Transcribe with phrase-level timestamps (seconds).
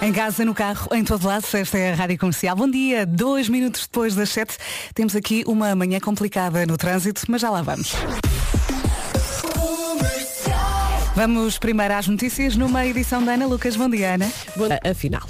[0.00, 2.54] Em casa, no carro, em todo lado, esta é a Rádio Comercial.
[2.54, 4.56] Bom dia, dois minutos depois das sete,
[4.94, 7.92] temos aqui uma manhã complicada no trânsito, mas já lá vamos.
[11.18, 13.74] Vamos primeiro às notícias numa edição da Ana Lucas.
[13.74, 14.30] Bom dia, Ana.
[14.54, 15.22] Bom, afinal.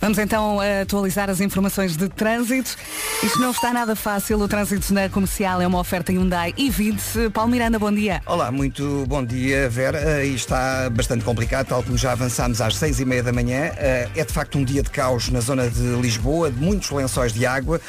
[0.00, 2.76] Vamos então atualizar as informações de trânsito.
[3.24, 4.38] Isto não está nada fácil.
[4.38, 7.30] O trânsito na comercial é uma oferta Hyundai e 20.
[7.32, 8.22] Paulo Miranda, bom dia.
[8.24, 10.24] Olá, muito bom dia, Vera.
[10.24, 13.72] E está bastante complicado, tal como já avançámos às seis e meia da manhã.
[13.76, 17.44] É de facto um dia de caos na zona de Lisboa, de muitos lençóis de
[17.44, 17.80] água.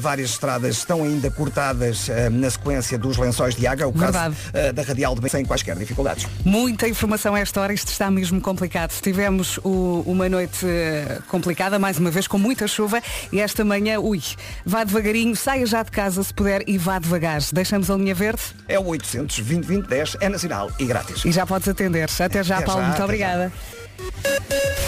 [0.00, 3.84] Várias estradas estão ainda cortadas na sequência dos lençóis de água.
[3.84, 4.34] É o Verdade.
[4.34, 6.26] caso da Radial de Bem, sem quaisquer dificuldades.
[6.42, 7.72] Muita informação a esta hora.
[7.72, 8.92] Isto está mesmo complicado.
[9.00, 13.02] Tivemos o- uma noite eh, complicada, mais uma vez, com muita chuva.
[13.32, 14.22] E esta manhã, ui,
[14.64, 17.40] vá devagarinho, saia já de casa se puder e vá devagar.
[17.52, 21.24] Deixamos a linha verde É o 800 2010 é nacional e grátis.
[21.24, 22.08] e já podes atender.
[22.20, 22.82] Até já, Até Paulo.
[22.82, 23.52] já, Muito obrigada.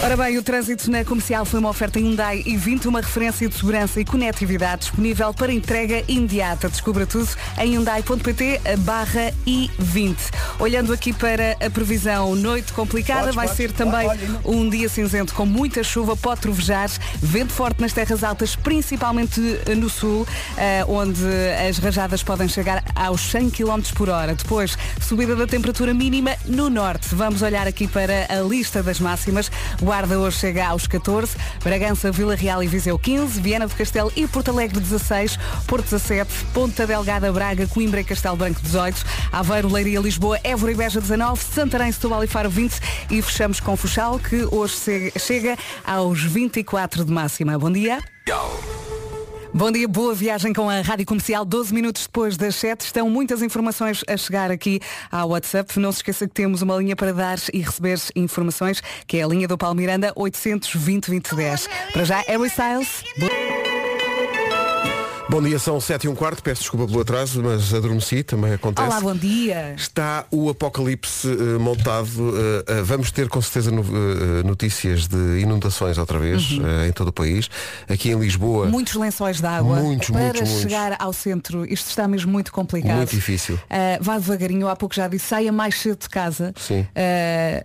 [0.03, 3.55] Ora bem, o trânsito na comercial foi uma oferta Hyundai e 20, uma referência de
[3.55, 6.69] segurança e conectividade disponível para entrega imediata.
[6.69, 10.15] Descubra tudo em hyundai.pt barra i20.
[10.59, 13.57] Olhando aqui para a previsão, noite complicada, Podes, vai podes.
[13.57, 14.41] ser também olha.
[14.45, 16.87] um dia cinzento com muita chuva, pode trovejar,
[17.19, 19.39] vento forte nas terras altas, principalmente
[19.75, 21.25] no sul, eh, onde
[21.67, 24.35] as rajadas podem chegar aos 100 km por hora.
[24.35, 27.15] Depois, subida da temperatura mínima no norte.
[27.15, 29.51] Vamos olhar aqui para a lista das máximas.
[29.81, 34.27] Guarda hoje chega aos 14, Bragança, Vila Real e Viseu 15, Viana do Castelo e
[34.27, 35.37] Porto Alegre 16,
[35.67, 40.75] Porto 17, Ponta Delgada, Braga, Coimbra e Castelo Branco 18, Aveiro, Leiria, Lisboa, Évora e
[40.75, 42.79] Beja 19, Santarém, Setúbal e Faro 20
[43.09, 47.57] e fechamos com Funchal que hoje chega aos 24 de máxima.
[47.57, 47.99] Bom dia.
[49.55, 51.45] Bom dia, boa viagem com a Rádio Comercial.
[51.45, 55.79] 12 minutos depois das 7 estão muitas informações a chegar aqui ao WhatsApp.
[55.79, 59.27] Não se esqueça que temos uma linha para dar e receber informações, que é a
[59.27, 61.69] linha do Paulo Miranda 820 2010.
[61.93, 63.01] Para já, Harry Styles.
[65.27, 68.87] Bom dia, são 7 e um quarto, peço desculpa pelo atraso, mas adormeci, também acontece.
[68.87, 69.73] Olá, bom dia.
[69.75, 72.07] Está o apocalipse eh, montado.
[72.67, 73.83] eh, eh, vamos ter com certeza no-
[74.43, 76.85] notícias de inundações outra vez Uhum.
[76.87, 77.49] em todo o país.
[77.89, 79.77] Aqui em Lisboa, Muitos lençóis de água.
[79.77, 80.61] Muitos, para muitos, muitos.
[80.61, 82.97] chegar ao centro, isto está mesmo muito complicado.
[82.97, 83.59] Muito difícil.
[84.01, 86.53] Vá devagarinho, há pouco já disse, saia mais cedo de casa.
[86.55, 86.85] Sim.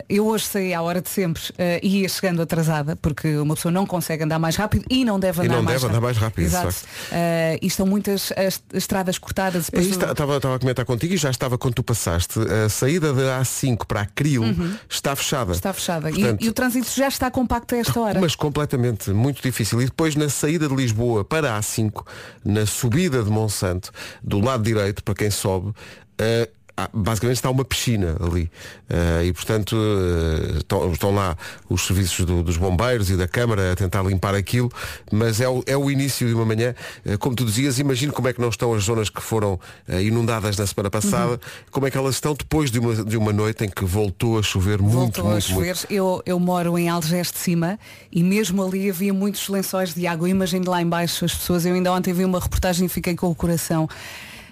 [0.09, 1.43] Eu hoje saí à hora de sempre
[1.83, 5.43] e ia chegando atrasada, porque uma pessoa não consegue andar mais rápido e não deve
[5.43, 5.97] E andar não mais deve rápido.
[5.97, 7.50] andar mais rápido, de Exato.
[7.61, 9.67] E estão muitas as- estradas cortadas.
[9.67, 12.39] Depois do- Estava, estava a comentar contigo e já estava quando tu passaste.
[12.65, 14.43] A saída da A5 para a Cril
[14.89, 15.51] está fechada.
[15.51, 15.57] Uhum.
[15.57, 16.11] Está fechada.
[16.11, 18.21] E- Portanto, e, o trânsito já está compacto a esta hora.
[18.21, 19.81] Mas completamente, muito difícil.
[19.81, 22.05] E depois na saída de Lisboa para a A5,
[22.45, 23.91] na subida de Monsanto,
[24.23, 25.73] do lado direito, para quem sobe,
[26.19, 26.49] há-
[26.93, 28.51] basicamente está uma piscina ali.
[28.89, 31.37] Eh, e portanto eh, estão, estão lá
[31.69, 34.71] os serviços do- dos bombeiros e da Câmara a tentar limpar aquilo,
[35.13, 36.75] mas é o, é o início de uma manhã.
[37.05, 39.59] Eh, como tu dizias, imagino como é que não estão as zonas que foram
[39.89, 41.39] inundadas na semana passada, Uhum.
[41.71, 44.43] como é que elas estão depois de uma, de uma noite em que voltou a
[44.43, 45.67] chover muito, Voltou a muito, chover.
[45.75, 45.87] muito.
[45.91, 47.79] Eu, eu moro em Algés de Cima
[48.13, 50.29] e mesmo ali havia muitos lençóis de água.
[50.29, 51.65] Imagino lá embaixo as pessoas.
[51.67, 53.89] Eu ainda ontem vi uma reportagem e fiquei com o coração.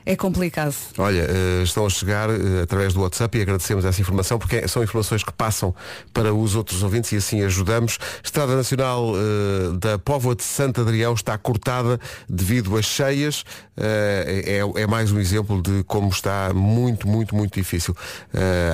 [0.08, 0.74] É complicado.
[0.96, 4.82] Olha, eh, estão a chegar eh, através do WhatsApp e agradecemos essa informação porque são
[4.82, 5.74] informações que passam
[6.14, 7.98] para os outros ouvintes e assim ajudamos.
[8.24, 13.44] Estrada Nacional eh, da Póvoa de Santo Adrião está cortada devido às cheias.
[13.80, 17.94] É, é mais um exemplo de como está muito, muito, muito difícil.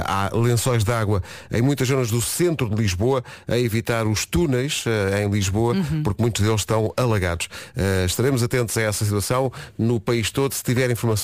[0.02, 1.22] Há lençóis de água
[1.52, 4.84] em muitas zonas do centro de Lisboa a evitar os túneis
[5.22, 7.50] em Lisboa porque muitos deles estão alagados.
[8.06, 10.54] Estaremos atentos a essa situação no país todo.
[10.54, 11.23] Se tiver informações,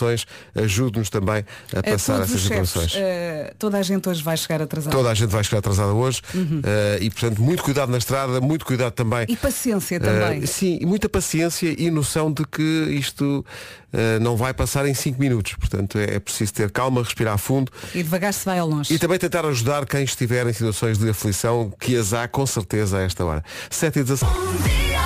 [0.54, 1.44] ajude-nos também
[1.76, 2.92] a passar essas os chefes, informações.
[2.96, 4.96] eh, toda a gente hoje vai chegar atrasada.
[4.96, 6.60] Toda a gente vai chegar atrasada hoje Uhum.
[6.64, 9.26] eh, e, portanto, muito cuidado na estrada, muito cuidado também.
[9.28, 10.46] E paciência Eh, também.
[10.46, 13.44] sim, e muita paciência e noção de que isto
[13.92, 15.54] eh, não vai passar em 5 minutos.
[15.54, 18.92] Portanto, é, é preciso ter calma, respirar fundo E devagar se vai ao longe.
[18.94, 22.98] e também tentar ajudar quem estiver em situações de aflição, que as há com certeza
[22.98, 23.44] a esta hora.
[23.68, 24.99] 7 e 17.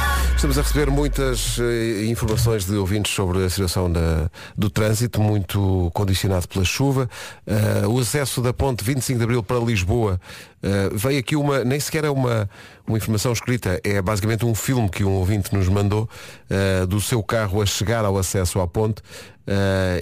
[0.45, 5.91] Estamos a receber muitas eh, informações de ouvintes sobre a situação da- do trânsito, muito
[5.95, 7.09] condicionado pela chuva.
[7.47, 10.21] Eh, o acesso da ponte 25 de Abril para Lisboa
[10.63, 12.47] eh, veio aqui uma, nem sequer é uma,
[12.87, 16.07] uma informação escrita, é basicamente um filme que um ouvinte nos mandou
[16.51, 19.01] eh, do seu carro a chegar ao acesso à ponte.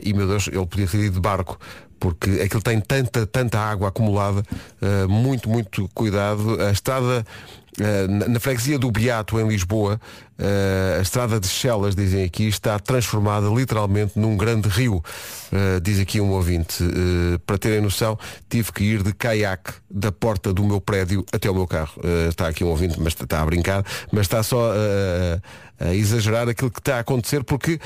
[0.03, 1.57] E meu Deus, ele podia ter ido de barco
[2.01, 4.43] porque aquilo tem tanta, tanta água acumulada,
[4.83, 6.61] uh, muito, muito cuidado.
[6.61, 10.01] A estrada Uh, na, na, freguesia do Beato, em Lisboa,
[10.39, 15.99] uh, a estrada de Chelas, dizem aqui, está transformada literalmente num grande rio, uh, diz
[15.99, 16.85] aqui um ouvinte.
[17.47, 21.55] para terem noção, tive que ir de caiaque da porta do meu prédio até o
[21.55, 21.95] meu carro.
[22.29, 24.73] está aqui um ouvinte, mas está a brincar, mas está só
[25.81, 27.81] a exagerar aquilo que está a acontecer, porque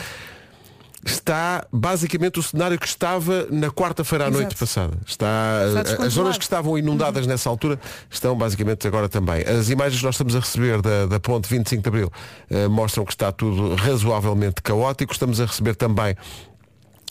[1.06, 4.96] está basicamente o cenário que estava na quarta-feira à noite passada.
[5.06, 7.30] Está, está as zonas que estavam inundadas uhum.
[7.30, 7.78] nessa altura
[8.10, 9.42] estão basicamente agora também.
[9.42, 12.12] As imagens que nós estamos a receber da, da ponte 25 de Abril
[12.50, 15.12] uh, mostram que está tudo razoavelmente caótico.
[15.12, 16.16] Estamos a receber também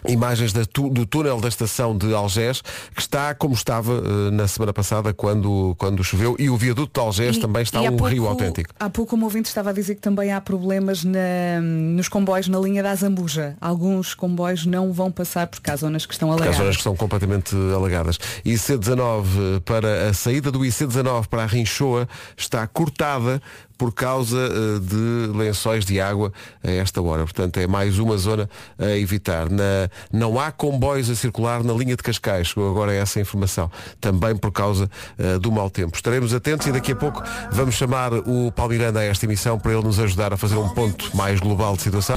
[0.08, 2.62] imagens do túnel da estação de Algés,
[2.94, 7.06] que está como estava uh, na semana passada quando, quando choveu, e o viaduto de
[7.06, 8.74] Algés e, também está um pouco, rio autêntico.
[8.80, 12.60] Há pouco o ouvinte estava a dizer que também há problemas na, nos comboios na
[12.60, 13.56] linha da Zambuja.
[13.60, 16.56] Alguns comboios não vão passar porque há zonas que estão alagadas.
[16.56, 18.18] Há zonas que estão completamente alagadas.
[18.46, 22.08] IC19 para a saída do IC19 para a Rinchoa
[22.38, 23.42] está cortada
[23.78, 26.32] por causa uh, de lençóis de água
[26.64, 27.24] a esta hora.
[27.24, 29.50] Portanto, é mais uma zona a evitar.
[29.50, 32.48] Na, não há comboios a circular na linha de Cascais.
[32.48, 33.70] Chegou agora essa informação.
[34.00, 34.90] Também por causa
[35.20, 35.96] uh, do mau tempo.
[35.96, 39.84] Estaremos atentos e daqui a pouco vamos chamar o Palmiranda a esta emissão para ele
[39.84, 42.16] nos ajudar a fazer um ponto mais global de situação.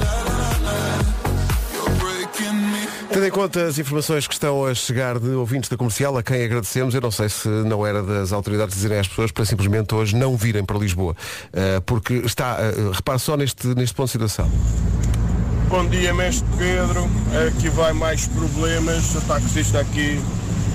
[3.19, 6.41] Tendo em conta as informações que estão a chegar de ouvintes da comercial, a quem
[6.41, 10.15] agradecemos, eu não sei se não era das autoridades dizerem às pessoas para simplesmente hoje
[10.15, 11.13] não virem para Lisboa.
[11.47, 14.49] Uh, porque está, uh, repare só neste, neste ponto de situação.
[15.67, 17.09] Bom dia, mestre Pedro.
[17.45, 19.13] Aqui vai mais problemas.
[19.13, 20.17] O taxista aqui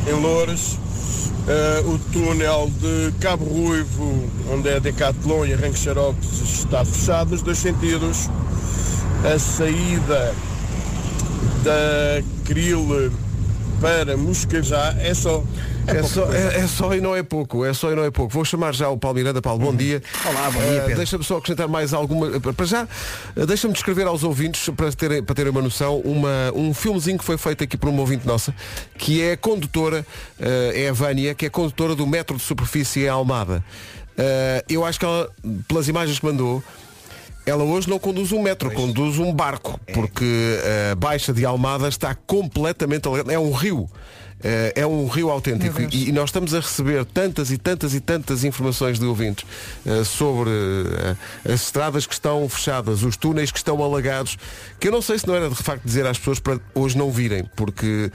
[0.07, 0.75] em Loures.
[0.75, 7.41] Uh, o túnel de Cabo Ruivo, onde é Decathlon e Arranque Xarope, está fechado nos
[7.41, 8.29] dois sentidos.
[9.25, 10.35] A saída
[11.65, 13.11] da Krill
[13.81, 15.45] para Moscajá é só.
[15.87, 18.11] É, é só, é, é, só e não é pouco, é só e não é
[18.11, 18.33] pouco.
[18.33, 19.43] Vou chamar já o Paulo Miranda.
[19.43, 19.77] Paulo, bom uhum.
[19.77, 20.03] dia.
[20.25, 20.85] Olá, bom dia.
[20.85, 22.41] Uh, deixa-me só acrescentar mais alguma.
[22.41, 26.73] Para já, uh, deixa-me descrever aos ouvintes, para terem, para terem uma noção, uma, um
[26.73, 28.55] filmezinho que foi feito aqui por uma ouvinte nossa,
[28.97, 30.07] que é condutora,
[30.41, 30.45] uh,
[30.75, 33.63] é a Vânia, que é condutora do metro de superfície em Almada.
[34.69, 35.29] eu acho que ela,
[35.69, 36.63] pelas imagens que mandou,
[37.47, 38.81] ela hoje não conduz um metro, pois.
[38.81, 39.93] conduz um barco, é.
[39.93, 40.59] porque
[40.93, 43.89] a Baixa de Almada está completamente é um rio.
[44.45, 48.45] Eh, é um rio autêntico e, nós estamos a receber tantas e tantas e tantas
[48.45, 49.47] informações de ouvintes
[49.87, 50.51] uh, sobre
[51.47, 54.37] as estradas que estão fechadas, os túneis que estão alagados,
[54.79, 57.11] que eu não sei se não era de facto dizer às pessoas para hoje não
[57.11, 58.13] virem, porque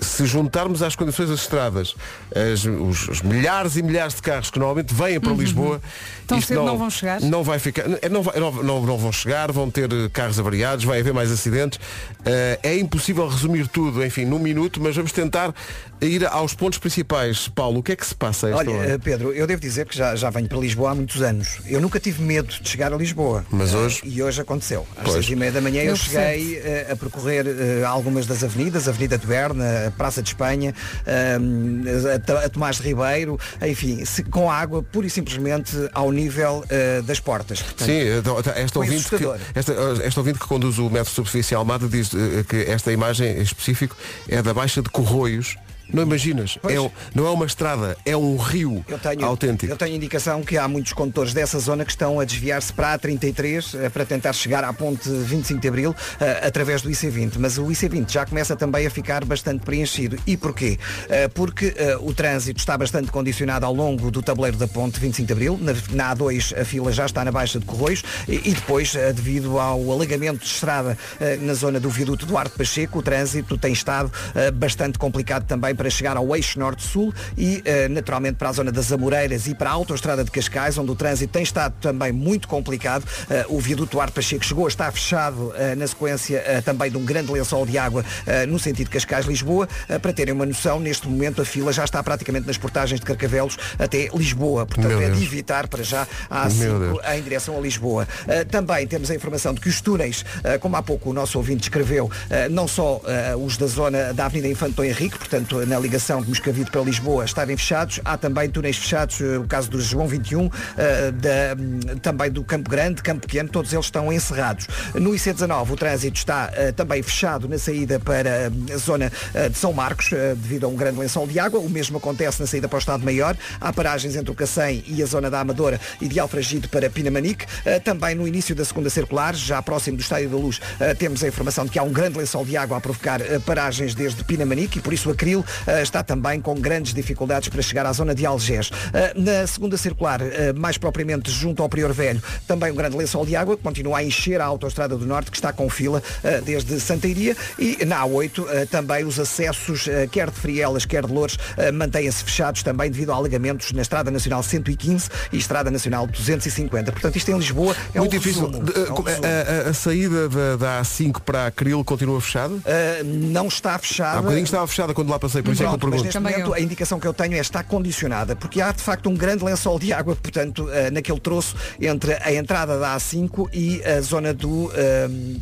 [0.00, 1.94] se juntarmos às condições das estradas
[2.34, 5.38] as, os, os, milhares e milhares de carros que normalmente vêm para uhum.
[5.38, 5.80] Lisboa,
[6.26, 7.20] Tão isto não, não, vão chegar?
[7.20, 11.00] Não vai ficar, não, vai, não, não, não, vão chegar, vão ter carros avariados, vai
[11.00, 11.78] haver mais acidentes.
[12.20, 15.54] Uh, é impossível resumir tudo, enfim, num minuto, mas vamos tentar
[16.00, 17.48] ir aos pontos principais.
[17.48, 18.90] Paulo, o que é que se passa a Olha, hora?
[18.90, 21.58] Eh, Pedro, eu devo dizer que já, já venho para Lisboa há muitos anos.
[21.66, 23.44] Eu nunca tive medo de chegar a Lisboa.
[23.50, 24.02] Mas hoje?
[24.02, 24.86] Uh, e hoje aconteceu.
[24.96, 25.12] Às pois.
[25.14, 27.46] seis e meia da manhã eu, eu cheguei uh, a percorrer
[27.86, 30.74] algumas das avenidas, a Avenida de Berna, a Praça de Espanha,
[31.06, 36.64] a, a Tomás de Ribeiro, enfim, se, com água pura e simplesmente ao nível
[37.04, 37.62] das portas.
[37.62, 39.24] Portanto, Sim, então, esta ouvinte, que,
[39.54, 39.72] esta,
[40.02, 42.10] esta ouvinte que conduz o metro superficial Almada diz
[42.48, 43.96] que esta imagem em específico
[44.28, 45.56] é da Baixa de Corroios
[45.92, 46.58] não imaginas?
[46.64, 46.76] É,
[47.14, 49.72] não é uma estrada, é um rio eu tenho, autêntico.
[49.72, 52.98] Eu tenho indicação que há muitos condutores dessa zona que estão a desviar-se para a
[52.98, 57.34] 33 eh, para tentar chegar à ponte 25 de Abril uh, através do IC20.
[57.38, 60.18] Mas o IC20 já começa também a ficar bastante preenchido.
[60.26, 60.78] E porquê?
[61.04, 65.32] Uh, porque o trânsito está bastante condicionado ao longo do tabuleiro da ponte 25 de
[65.32, 65.58] Abril.
[65.60, 69.58] Na, na A2 a fila já está na Baixa de Corroios e, e depois, devido
[69.58, 70.98] ao alagamento de estrada
[71.40, 74.10] na zona do viaduto Duarte Pacheco, o trânsito tem estado
[74.54, 78.92] bastante complicado também para chegar ao eixo norte-sul e uh, naturalmente para a zona das
[78.92, 83.04] Amoreiras e para a autoestrada de Cascais, onde o trânsito tem estado também muito complicado.
[83.04, 87.04] Uh, o viaduto Arte Pacheco chegou a estar fechado uh, na sequência também de um
[87.04, 88.04] grande lençol de água
[88.48, 89.68] no sentido Cascais-Lisboa.
[90.02, 93.56] para terem uma noção, neste momento a fila já está praticamente nas portagens de Carcavelos
[93.78, 94.66] até Lisboa.
[94.66, 95.18] Portanto, Meu é Deus.
[95.18, 98.08] de evitar para já a A5 em direção a Lisboa.
[98.50, 100.24] também temos a informação de que os túneis,
[100.60, 102.10] como há pouco o nosso ouvinte descreveu,
[102.50, 103.00] não só
[103.44, 107.56] os da zona da Avenida Infante Henrique, portanto na ligação de Moscavide para Lisboa estarem
[107.56, 108.00] fechados.
[108.04, 113.20] Há também túneis fechados, o caso do João 21, da, também do Campo Grande, Campo
[113.20, 114.66] Pequeno, todos eles estão encerrados.
[114.94, 119.12] No IC19 o trânsito está também fechado na saída para a zona
[119.50, 121.60] de São Marcos, devido a um grande lençol de água.
[121.60, 123.36] O mesmo acontece na saída para o Estado Maior.
[123.60, 127.44] Há paragens entre o Cacém e a zona da Amadora e de Alfragide para Pinamanique.
[127.84, 130.60] Também no início da segunda circular, já próximo do Estádio da Luz,
[130.98, 134.24] temos a informação de que há um grande lençol de água a provocar paragens desde
[134.24, 135.44] Pinamanique e por isso a Cril
[135.82, 138.70] está também com grandes dificuldades para chegar à zona de Algés.
[139.14, 140.20] Na segunda circular,
[140.56, 144.04] mais propriamente junto ao Prior Velho, também um grande lençol de água que continua a
[144.04, 146.02] encher a Autostrada do Norte, que está com fila
[146.44, 151.36] desde Santeiria e na A8 também os acessos, quer de Frielas, quer de Louros,
[151.74, 156.92] mantêm-se fechados também devido a alegamentos na Estrada Nacional 115 e Estrada Nacional 250.
[156.92, 158.46] Portanto, isto em Lisboa é Muito um difícil.
[158.46, 158.64] resumo.
[158.64, 162.54] De- É um a, a- a saída da, da A5 para a Cril continua fechada?
[162.54, 162.60] Uh,
[163.04, 164.22] não está Há fechada.
[164.22, 166.04] bocadinho estava fechada quando lá passei, por isso é que eu Pronto, mas pergunto.
[166.04, 169.08] neste Também momento a indicação que eu tenho é está condicionada, porque há de facto
[169.08, 173.82] um grande lençol de água, portanto, uh, naquele troço entre a entrada da A5 e
[173.84, 174.70] a zona do uh,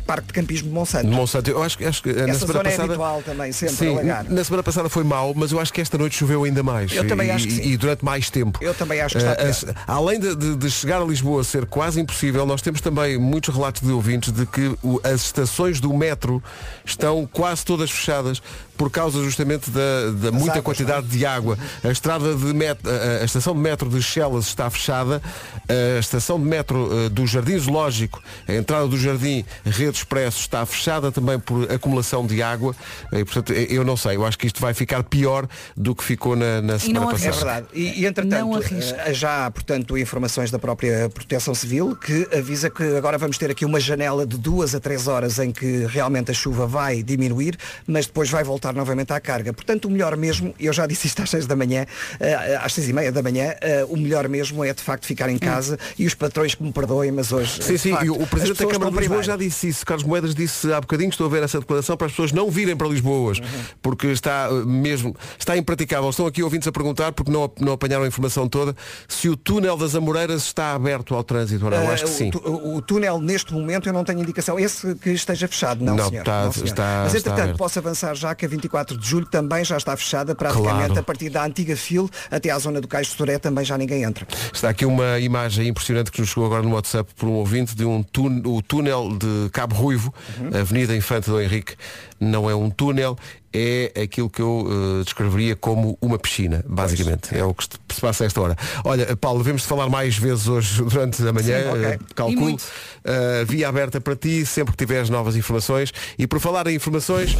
[0.05, 1.07] Parque de Campismo de Monsanto.
[1.07, 2.83] Monsanto, eu acho, que- acho que na Essa semana zona é passada.
[2.93, 3.95] habitual também, sempre Sim,
[4.29, 6.91] na semana passada foi mau, mas eu acho que esta noite choveu ainda mais.
[6.93, 7.61] Eu também e, acho que sim.
[7.63, 8.59] E durante mais tempo.
[8.61, 11.65] Eu também acho que está Eh, as- além de, de- de chegar a Lisboa ser
[11.65, 15.93] quase impossível, nós temos também muitos relatos de ouvintes de que o- as estações do
[15.93, 16.41] metro
[16.85, 18.41] estão quase todas fechadas
[18.77, 21.57] por causa justamente da, da muita águas, quantidade de água.
[21.83, 25.21] A estrada de metro, a, estação de metro de Chelas está fechada,
[25.67, 30.65] a estação de metro eh, do Jardim Zoológico, a entrada do Jardim Rede Expresso está
[30.65, 32.75] fechada também por acumulação de água.
[33.11, 36.35] E, portanto, eu não sei, eu acho que isto vai ficar pior do que ficou
[36.35, 37.35] na, na semana não É passada.
[37.35, 37.67] verdade.
[37.73, 38.59] E, e Não entretanto,
[39.05, 43.51] eh, já há, portanto, informações da própria Proteção Civil que avisa que agora vamos ter
[43.51, 47.57] aqui uma janela de duas a três horas em que realmente a chuva vai diminuir,
[47.85, 49.53] mas depois vai voltar novamente à carga.
[49.53, 51.85] Portanto, o melhor mesmo, eu já disse isto às seis da manhã,
[52.19, 55.29] eh, às seis e meia da manhã, eh, o melhor mesmo é de facto ficar
[55.29, 57.61] em casa e os patrões que me perdoem, mas hoje.
[57.63, 59.85] Sim, sim, facto, e o Presidente da Câmara de Lisboa já disse isso.
[59.85, 62.75] Carlos Moedas disse há bocadinho, estou a ver essa declaração para as pessoas não virem
[62.75, 63.47] para Lisboa hoje, Uhum.
[63.81, 66.09] porque está uh, mesmo, está impraticável.
[66.09, 68.75] Estão aqui ouvintes a perguntar, porque não, não apanharam a informação toda,
[69.07, 71.77] se o túnel das Amoreiras está aberto ao trânsito ou não.
[71.77, 72.31] Eh, Acho que o sim.
[72.43, 74.59] O, o túnel, neste momento, eu não tenho indicação.
[74.59, 76.21] Esse que esteja fechado, não, Não, senhor.
[76.21, 76.65] está- não, senhor.
[76.67, 80.33] está- Mas, entretanto, posso avançar já que a 24 de julho também já está fechada,
[80.35, 80.99] praticamente Claro.
[80.99, 84.03] a partir da antiga fila até à zona do Cais de Soré também já ninguém
[84.03, 84.27] entra.
[84.53, 87.85] Está aqui uma imagem impressionante que nos chegou agora no WhatsApp por um ouvinte de
[87.85, 90.59] um túnel, o túnel de Cabo Ruivo, Uhum.
[90.61, 91.75] Avenida Infante do Henrique.
[92.19, 93.15] Não é um túnel,
[93.53, 94.67] é aquilo que eu
[94.99, 97.35] eh, descreveria como uma piscina, basicamente.
[97.35, 98.55] É o que se passa a esta hora.
[98.83, 101.85] Olha, Paulo, devemos de falar mais vezes hoje durante a manhã, Sim, ok.
[101.85, 102.41] eh, E calculo.
[102.41, 102.63] muito.
[103.05, 105.91] Eh, via aberta para ti, sempre que tiveres novas informações.
[106.17, 107.35] E por falar em informações,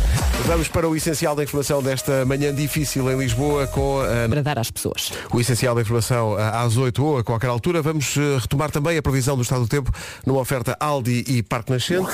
[0.45, 4.59] vamos para o essencial da informação desta manhã difícil em Lisboa com a para dar
[4.59, 5.11] às pessoas.
[5.31, 7.81] o essencial da informação às 8 ou a qualquer altura.
[7.81, 9.91] Vamos retomar também a previsão do estado do tempo
[10.25, 12.07] numa oferta Aldi e Parque Nascente.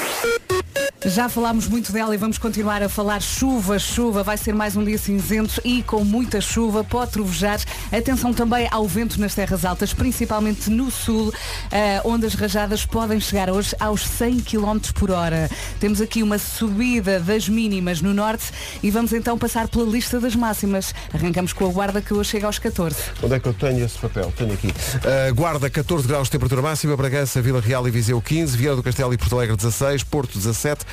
[1.05, 4.24] Já falámos muito dela e vamos continuar a falar chuva, chuva.
[4.24, 7.60] Vai ser mais um dia cinzento e com muita chuva, pode trovejar.
[7.91, 11.33] Atenção também ao vento nas terras altas, principalmente no sul,
[11.72, 15.50] eh, onde as rajadas podem chegar hoje aos 100 km por hora.
[15.77, 20.36] Temos aqui uma subida das mínimas no norte e vamos então passar pela lista das
[20.36, 20.95] máximas.
[21.13, 22.95] Arrancamos com a guarda que hoje chega aos 14.
[23.22, 24.31] Onde é que eu tenho esse papel?
[24.38, 24.74] Tenho aqui.
[25.03, 28.83] Ah, Guarda 14 graus de temperatura máxima, Bragança, Vila Real e Viseu 15, Vieira do
[28.83, 30.92] Castelo e Porto Alegre 16, Porto 17, ah,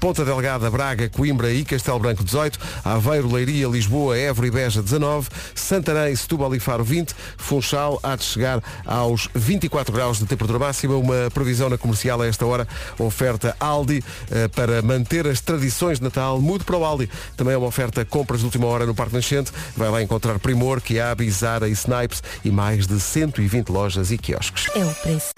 [0.00, 5.28] Ponta Delgada, Braga, Coimbra e Castelo Branco 18, Aveiro, Leiria, Lisboa, Évora e Beja 19,
[5.54, 10.96] Santarém, Setúbal e Faro 20, Funchal há de chegar aos 24 graus de temperatura máxima,
[10.96, 12.66] uma previsão na comercial a esta hora,
[12.98, 17.08] oferta Aldi ah, para manter as tradições de Natal, mude para o Aldi.
[17.36, 20.80] Também é uma oferta compras de última hora no Parque Nascente, vai lá encontrar Primor,
[20.80, 24.66] Kiabi, Zara e Snipes e mais de 120 lojas e quiosques.
[24.74, 25.32] É o preço.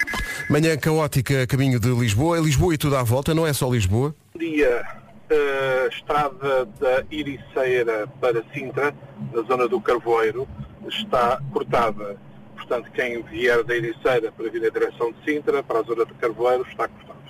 [0.49, 2.37] Manhã caótica caminho de Lisboa.
[2.37, 4.00] É Lisboa e tudo à volta, não é só Lisboa.
[4.41, 4.83] Dia
[5.29, 8.93] a estrada da Iriceira para Sintra,
[9.31, 10.47] na zona do Carvoeiro,
[10.89, 12.17] está cortada.
[12.55, 16.13] Portanto, quem vier da Iriceira para vir na direção de Sintra, para a zona do
[16.15, 17.21] Carvoeiro, está cortado.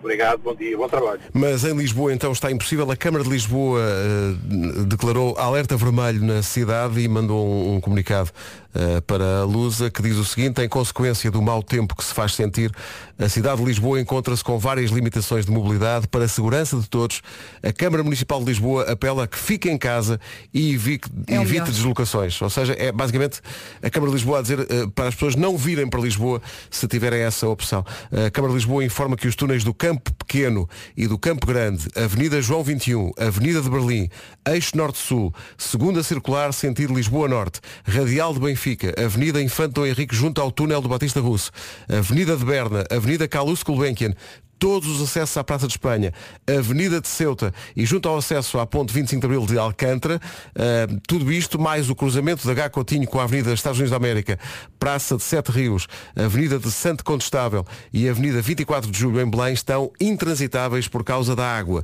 [0.00, 1.20] Obrigado, bom dia, bom trabalho.
[1.32, 2.90] Mas em Lisboa então está impossível.
[2.90, 8.30] A Câmara de Lisboa eh, declarou alerta vermelho na cidade e mandou um, um comunicado
[8.74, 12.14] eh, para a Lusa que diz o seguinte, em consequência do mau tempo que se
[12.14, 12.72] faz sentir,
[13.18, 17.20] a cidade de Lisboa encontra-se com várias limitações de mobilidade para a segurança de todos.
[17.62, 20.18] A Câmara Municipal de Lisboa apela a que fique em casa
[20.54, 21.68] e evite, É evite melhor.
[21.68, 22.40] deslocações.
[22.40, 23.40] Ou seja, é basicamente
[23.82, 26.86] a Câmara de Lisboa a dizer eh, para as pessoas não virem para Lisboa se
[26.86, 27.84] tiverem essa opção.
[28.26, 31.88] A Câmara de Lisboa informa que os túneis do Campo Pequeno e do Campo Grande,
[31.96, 34.08] Avenida João 21, Avenida de Berlim,
[34.48, 38.59] Eixo Norte-Sul, Segunda Circular, sentido Lisboa Norte, Radial de Benfica,
[39.04, 41.50] Avenida Infante Dom Henrique junto ao túnel do Batista Russo,
[41.88, 44.14] Avenida de Berna, Avenida Carlos Gulbenkian,
[44.60, 46.12] todos os acessos à Praça de Espanha,
[46.46, 51.00] Avenida de Ceuta e junto ao acesso à Ponte 25 de Abril de Alcântara, uh,
[51.08, 52.68] tudo isto mais o cruzamento da H.
[52.68, 54.38] Coutinho com a Avenida Estados Unidos da América,
[54.78, 59.54] Praça de Sete Rios, Avenida de Santo Contestável e Avenida 24 de Julho em Belém
[59.54, 61.82] estão intransitáveis por causa da água.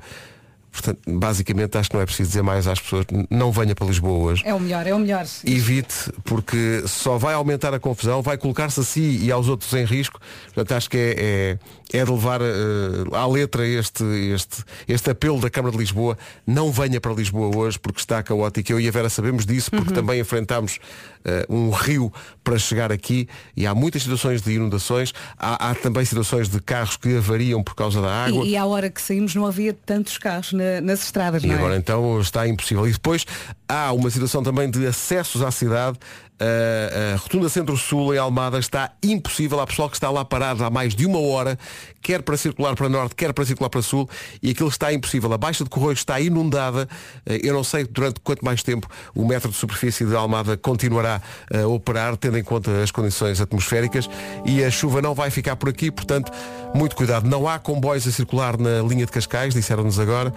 [0.76, 4.30] Portanto, basicamente acho que não é preciso dizer mais às pessoas, não venha para Lisboa
[4.30, 4.42] hoje.
[4.44, 5.24] É o melhor, é o melhor.
[5.44, 9.84] Evite, porque só vai aumentar a confusão, vai colocar-se a si e aos outros em
[9.84, 10.20] risco.
[10.52, 11.58] Portanto, acho que é,
[11.92, 16.16] é, de levar uh, à letra este, este, este apelo da Câmara de Lisboa.
[16.46, 18.72] Não venha para Lisboa hoje porque está caótico.
[18.72, 19.94] Eu e a Vera sabemos disso, porque uhum.
[19.94, 20.78] também enfrentámos
[21.24, 22.12] uh, um rio
[22.42, 25.12] para chegar aqui e há muitas situações de inundações.
[25.38, 28.44] Há, há também situações de carros que avariam por causa da água.
[28.44, 31.42] E, e à hora que saímos não havia tantos carros na nas estradas.
[31.44, 31.54] E é?
[31.54, 32.86] agora então está impossível.
[32.86, 33.26] E depois
[33.68, 35.98] há uma situação também de acessos à cidade
[36.38, 39.60] a, a Rotunda Centro-Sul em Almada está impossível.
[39.60, 41.58] Há pessoal que está lá parado há mais de uma hora,
[42.02, 44.08] quer para circular para Norte, quer para circular para Sul,
[44.42, 45.32] e aquilo está impossível.
[45.32, 46.88] A Baixa de Corroios está inundada.
[47.24, 51.20] Eh, eu não sei durante quanto mais tempo o metro de superfície de Almada continuará
[51.52, 54.08] a operar, tendo em conta as condições atmosféricas,
[54.44, 56.30] e a chuva não vai ficar por aqui, portanto,
[56.74, 57.28] muito cuidado.
[57.28, 60.32] Não há comboios a circular na linha de Cascais, disseram-nos agora.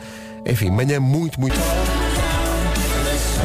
[0.45, 1.59] Enfim, manhã muito, muito.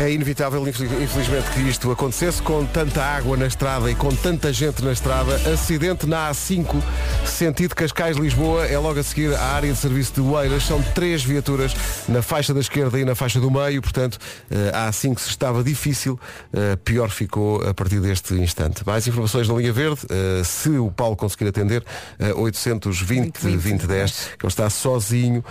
[0.01, 4.85] É inevitável, infelizmente, que isto acontecesse com tanta água na estrada e com tanta gente
[4.85, 5.37] na estrada.
[5.53, 6.83] Acidente na A5,
[7.25, 10.65] sentido Cascais-Lisboa, é logo a seguir à área de serviço de Oeiras.
[10.65, 11.77] São três viaturas
[12.09, 13.81] na faixa da esquerda e na faixa do meio.
[13.81, 14.19] Portanto,
[14.51, 16.19] eh, a A5 se estava difícil,
[16.53, 18.85] eh, pior ficou a partir deste instante.
[18.85, 21.85] Mais informações na linha verde, eh, se o Paulo conseguir atender,
[22.19, 25.45] 820-2010, que ele está sozinho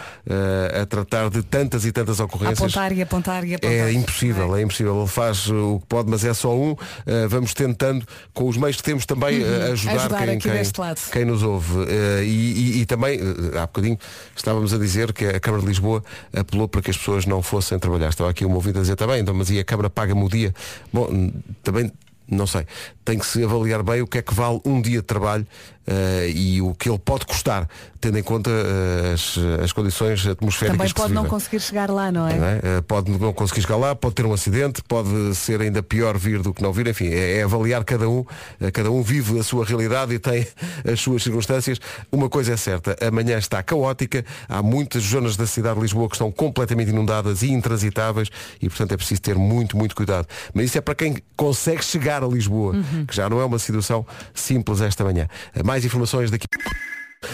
[0.81, 2.59] a tratar de tantas e tantas ocorrências.
[2.59, 3.73] Apontar e apontar e apontar.
[3.73, 4.99] É impossível impossível, é impossível.
[4.99, 6.71] Ele faz o que pode, mas é só um.
[6.71, 6.77] Uh,
[7.29, 9.71] vamos tentando, com os meios que temos também, uhum.
[9.73, 10.51] ajudar, ajudar quem, quem,
[11.11, 11.85] quem, nos ouve.
[12.23, 13.19] E, e, e, também,
[13.55, 13.97] há bocadinho,
[14.35, 16.03] estávamos a dizer que a Câmara de Lisboa
[16.35, 18.09] apelou para que as pessoas não fossem trabalhar.
[18.09, 20.53] Estava aqui uma ouvida a dizer também, então, mas e a Câmara paga-me o dia?
[20.91, 21.91] Bom, também
[22.27, 22.65] não sei,
[23.03, 25.45] tem que se avaliar bem o que é que vale um dia de trabalho
[25.87, 27.67] uh, e o que ele pode custar,
[27.99, 30.77] tendo em conta uh, as, as condições atmosféricas.
[30.77, 32.35] Também pode não conseguir chegar lá, não é?
[32.35, 32.57] Não é?
[32.57, 36.41] Uh, pode não conseguir chegar lá, pode ter um acidente, pode ser ainda pior vir
[36.41, 38.25] do que não vir, enfim, é, é avaliar cada um,
[38.71, 40.45] cada um vive a sua realidade e tem
[40.91, 41.79] as suas circunstâncias.
[42.11, 46.15] Uma coisa é certa, amanhã está caótica, há muitas zonas da cidade de Lisboa que
[46.15, 48.29] estão completamente inundadas e intransitáveis
[48.61, 50.27] e portanto é preciso ter muito, muito cuidado.
[50.53, 53.05] Mas isso é para quem consegue chegar a Lisboa, uhum.
[53.05, 55.27] que já não é uma situação simples esta manhã.
[55.63, 56.47] Mais informações daqui.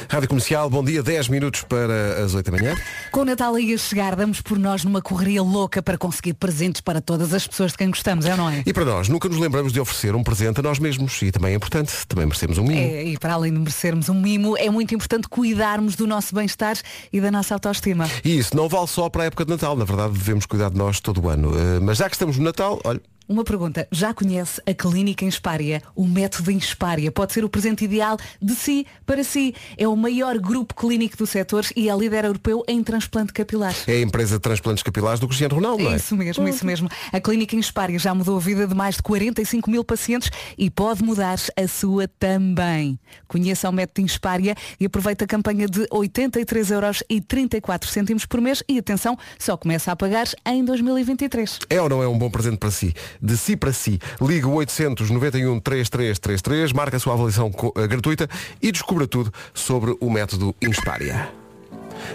[0.07, 2.75] Rádio Comercial, bom dia, 10 minutos para as 8 da manhã.
[3.11, 6.81] Com o Natal aí a chegar, damos por nós numa correria louca para conseguir presentes
[6.81, 8.63] para todas as pessoas de quem gostamos, é ou não é?
[8.65, 11.53] E para nós, nunca nos lembramos de oferecer um presente a nós mesmos e também
[11.53, 12.79] é importante, também merecemos um mimo.
[12.79, 16.77] É, e para além de merecermos um mimo, é muito importante cuidarmos do nosso bem-estar
[17.11, 18.09] e da nossa autoestima.
[18.23, 20.77] E isso não vale só para a época de Natal, na verdade devemos cuidar de
[20.77, 21.49] nós todo o ano.
[21.49, 23.87] Uh, mas já que estamos no Natal, olha, uma pergunta.
[23.91, 25.83] Já conhece a Clínica Inspária?
[25.95, 29.53] O método Inspária pode ser o presente ideal de si para si.
[29.77, 33.75] É o maior grupo clínico do setor e é líder europeu em transplante capilar.
[33.87, 35.97] É a empresa de transplantes capilares do Cristiano Ronaldo, não é?
[35.97, 36.89] Isso mesmo, isso mesmo.
[37.13, 41.03] A Clínica Inspária já mudou a vida de mais de 45 mil pacientes e pode
[41.03, 42.99] mudar a sua também.
[43.27, 48.41] Conheça o método Inspária e aproveite a campanha de 83 euros e 34 cêntimos por
[48.41, 51.59] mês e atenção, só começa a pagar em 2023.
[51.69, 52.93] É ou não é um bom presente para si?
[53.21, 53.99] De si para si.
[54.21, 58.29] Ligue o 891 3333, marca a sua avaliação eh, gratuita
[58.61, 61.29] e descubra tudo sobre o método Inspária.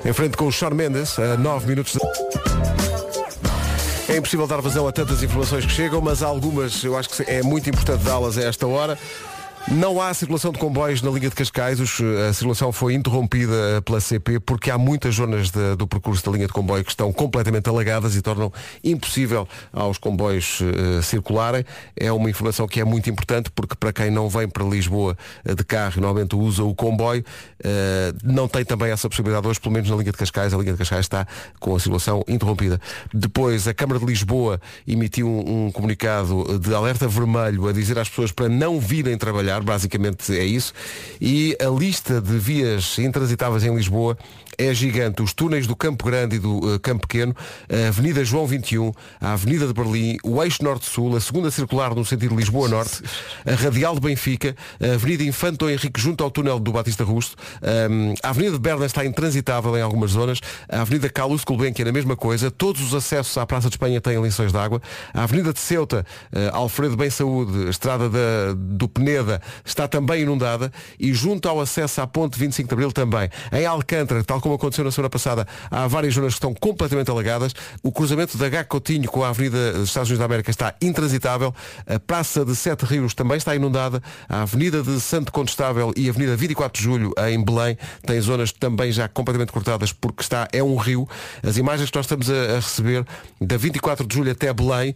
[0.04, 2.00] Em frente com o Sean Mendes, a 9 minutos de...
[4.06, 7.42] É impossível dar vazão a tantas informações que chegam, mas algumas eu acho que é
[7.42, 8.98] muito importante dá-las a esta hora.
[9.72, 11.80] Não há circulação de comboios na linha de Cascais.
[11.80, 16.46] a circulação foi interrompida pela CP porque há muitas zonas de, do percurso da linha
[16.46, 18.52] de comboio que estão completamente alagadas e tornam
[18.84, 21.64] impossível aos comboios uh, circularem.
[21.96, 25.64] É uma informação que é muito importante porque para quem não vem para Lisboa de
[25.64, 27.24] carro normalmente usa o comboio,
[27.60, 30.52] uh, não tem também essa possibilidade hoje, pelo menos na linha de Cascais.
[30.52, 31.26] A linha de Cascais está
[31.58, 32.78] com a circulação interrompida.
[33.14, 38.10] Depois, a Câmara de Lisboa emitiu um, um comunicado de alerta vermelho a dizer às
[38.10, 40.72] pessoas para não virem trabalhar trabalhar, basicamente é isso.
[41.20, 44.16] E a lista de vias intransitáveis em Lisboa
[44.58, 45.22] é gigante.
[45.22, 47.34] Os túneis do Campo Grande e do uh, Campo Pequeno,
[47.68, 52.04] a Avenida João 21, a Avenida de Berlim, o Eixo Norte-Sul, a segunda circular no
[52.04, 53.02] sentido Lisboa-Norte,
[53.44, 57.36] a Radial de Benfica, a Avenida Infanto Henrique junto ao túnel do Batista Rusto,
[57.90, 61.88] um, a Avenida de Berna está intransitável em algumas zonas, a Avenida Carlos Gulbenkian é
[61.88, 64.80] a mesma coisa, todos os acessos à Praça de Espanha têm linções de água,
[65.12, 70.72] a Avenida de Ceuta, uh, Alfredo Bem Saúde, Estrada da, do Peneda, está também inundada
[70.98, 73.28] e junto ao acesso à Ponte 25 de Abril também.
[73.52, 77.54] Em Alcântara, tal como aconteceu na semana passada, há várias zonas que estão completamente alagadas.
[77.82, 78.64] O cruzamento da H.
[78.64, 81.54] Coutinho com a Avenida dos Estados Unidos da América está intransitável.
[81.86, 84.02] A Praça de Sete Rios também está inundada.
[84.28, 88.52] A Avenida de Santo Condestável e a Avenida 24 de Julho em Belém têm zonas
[88.52, 91.08] também já completamente cortadas porque está, é um rio.
[91.42, 93.04] As imagens que nós estamos a, a receber
[93.40, 94.94] da 24 de Julho até Belém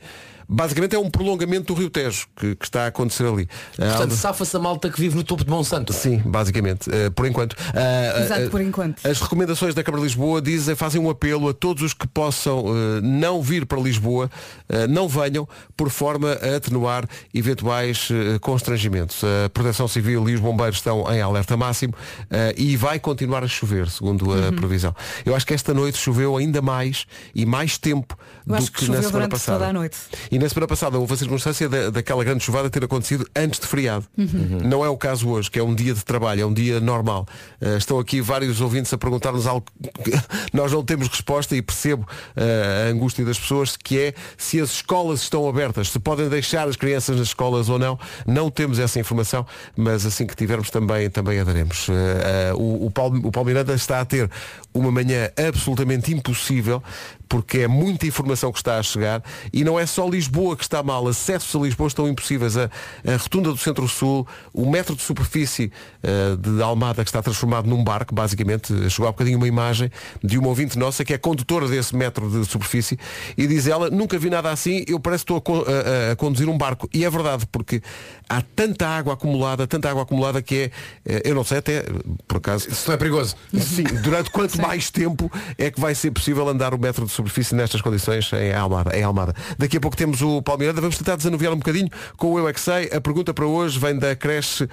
[0.48, 3.46] basicamente é um prolongamento do Rio Tejo que, que está a acontecer ali.
[3.76, 5.92] Portanto, safa-se a malta que vive no topo de Monsanto.
[5.92, 7.54] Sim, basicamente, uh, por enquanto.
[7.54, 9.06] Uh, Exato, uh, por enquanto.
[9.06, 12.66] As recomendações da Câmara de Lisboa dizem, fazem um apelo a todos os que possam
[13.02, 14.30] não vir para Lisboa,
[14.88, 18.08] não venham, por forma a atenuar eventuais
[18.40, 19.22] constrangimentos.
[19.24, 21.94] A Proteção Civil e os bombeiros estão em alerta máximo
[22.56, 24.52] e vai continuar a chover, segundo a uhum.
[24.52, 24.94] previsão.
[25.24, 28.90] Eu acho que esta noite choveu ainda mais e mais tempo Eu do que, que
[28.90, 29.58] na semana passada.
[29.58, 29.96] Toda a noite.
[30.30, 33.66] E na semana passada houve a circunstância da, daquela grande chuvada ter acontecido antes de
[33.66, 34.06] feriado.
[34.16, 34.27] Uhum.
[34.64, 37.26] Não é o caso hoje, que é um dia de trabalho, é um dia normal.
[37.60, 39.64] Uh, estão aqui vários ouvintes a perguntar-nos algo
[40.04, 40.12] que
[40.52, 44.70] nós não temos resposta e percebo uh, a angústia das pessoas, que é se as
[44.70, 47.98] escolas estão abertas, se podem deixar as crianças nas escolas ou não.
[48.26, 51.88] Não temos essa informação, mas assim que tivermos também, também a daremos.
[51.88, 51.92] Uh,
[52.56, 54.30] o, o, Paulo, o Paulo Miranda está a ter
[54.78, 56.82] uma manhã absolutamente impossível
[57.28, 60.82] porque é muita informação que está a chegar e não é só Lisboa que está
[60.82, 62.56] mal, acessos a Lisboa estão impossíveis.
[62.56, 62.70] A,
[63.06, 65.70] a rotunda do Centro-Sul, o metro de superfície
[66.02, 69.90] uh, de Almada que está transformado num barco, basicamente, chegou há bocadinho uma imagem
[70.24, 72.98] de uma ouvinte nossa que é condutora desse metro de superfície
[73.36, 76.48] e diz ela, nunca vi nada assim, eu parece que estou a, a, a conduzir
[76.48, 76.88] um barco.
[76.94, 77.82] E é verdade, porque
[78.28, 80.70] há tanta água acumulada, tanta água acumulada que é,
[81.04, 81.84] eh, eu não sei até,
[82.26, 82.68] por acaso.
[82.70, 83.36] Isso não é perigoso.
[83.52, 87.54] Sim, durante quanto mais tempo é que vai ser possível andar o metro de superfície
[87.54, 89.34] nestas condições em Almada, em Almada.
[89.56, 92.52] Daqui a pouco temos o Palmeiranda, vamos tentar desanuviar um bocadinho com o Eu é
[92.52, 92.90] que sei.
[92.92, 94.68] A pergunta para hoje vem da creche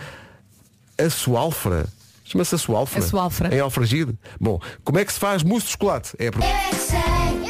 [0.97, 1.87] Assoalfra.
[2.25, 2.99] Chama-se Assoalfra.
[2.99, 3.55] Assoalfra.
[3.55, 4.17] Em Alfragide.
[4.39, 6.11] Bom, como é que se faz mousse de chocolate?
[6.19, 7.44] É a pergunta.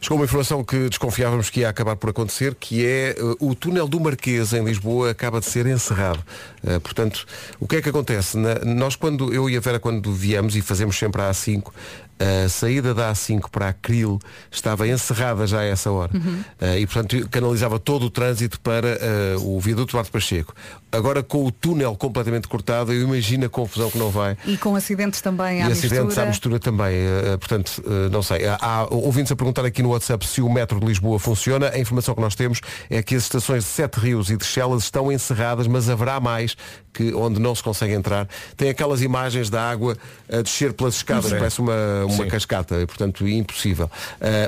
[0.00, 3.88] Chegou uma informação que desconfiávamos que ia acabar por acontecer, que é uh, o túnel
[3.88, 6.22] do Marquês em Lisboa acaba de ser encerrado.
[6.62, 7.26] Uh, portanto,
[7.58, 8.36] o que é que acontece?
[8.36, 11.72] Na, nós quando, eu e a Vera quando viemos e fazemos sempre a A5,
[12.18, 14.18] a saída da A5 para a Cril
[14.50, 16.12] estava encerrada já a essa hora.
[16.14, 16.42] Uhum.
[16.60, 18.98] Uh, e, portanto, canalizava todo o trânsito para
[19.38, 20.54] uh, o viaduto Duarte Pacheco.
[20.90, 24.36] Agora, com o túnel completamente cortado, eu imagino a confusão que não vai.
[24.46, 25.94] E com acidentes também à e mistura.
[25.94, 26.94] acidentes à mistura também.
[26.96, 28.46] Uh, portanto, não sei.
[28.46, 31.68] Há ouvintes a perguntar aqui no WhatsApp se o metro de Lisboa funciona.
[31.68, 34.84] A informação que nós temos é que as estações de Sete Rios e de Chelas
[34.84, 36.56] estão encerradas, mas haverá mais
[36.96, 38.26] que, onde não se consegue entrar.
[38.56, 39.96] Tem aquelas imagens da água
[40.32, 43.90] a descer pelas escadas, parece uma, uma cascata, e, portanto impossível.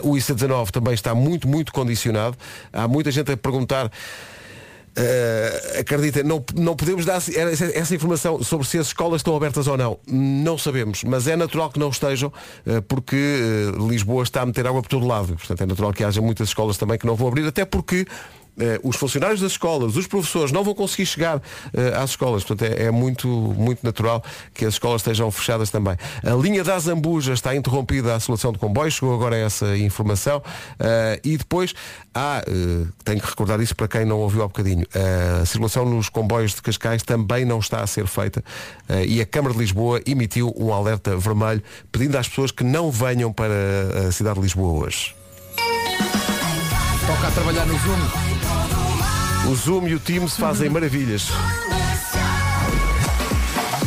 [0.02, 2.36] Uh, o IC19 também está muito, muito condicionado.
[2.72, 3.90] Há muita gente a perguntar.
[4.98, 9.68] Uh, acredita, não, não podemos dar essa, essa, informação sobre se as escolas estão abertas
[9.68, 9.96] ou não.
[10.08, 12.32] Não sabemos, mas é natural que não estejam,
[12.66, 13.14] uh, porque
[13.76, 15.36] uh, Lisboa está a meter água por todo lado.
[15.36, 18.06] Portanto, é natural que haja muitas escolas também que não vão abrir, até porque
[18.82, 21.40] os funcionários das escolas, os professores não vão conseguir chegar
[21.72, 22.44] eh, às escolas.
[22.44, 25.96] Portanto, é, é, muito, muito natural que as escolas estejam fechadas também.
[26.24, 30.38] A linha da Zambuja está interrompida a solução de comboios, chegou agora essa informação.
[30.38, 31.74] Uh, e depois
[32.14, 32.42] há,
[33.04, 34.86] tenho que recordar isso para quem não ouviu há bocadinho,
[35.42, 38.42] a circulação nos comboios de Cascais também não está a ser feita
[39.06, 43.32] e a Câmara de Lisboa emitiu um alerta vermelho pedindo às pessoas que não venham
[43.32, 45.14] para a cidade de Lisboa hoje.
[47.06, 48.37] Toca a trabalhar no Zoom.
[49.46, 51.28] O Zoom e o Teams fazem maravilhas.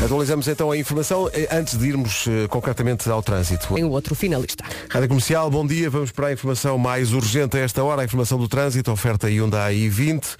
[0.04, 3.74] Atualizamos então a informação eh, antes de irmos uh, concretamente ao trânsito.
[3.74, 4.64] Tem o outro finalista.
[4.90, 5.90] Rádio Comercial, bom dia.
[5.90, 9.76] Vamos para a informação mais urgente a esta hora, a informação do trânsito, oferta Hyundai
[9.76, 10.38] i20.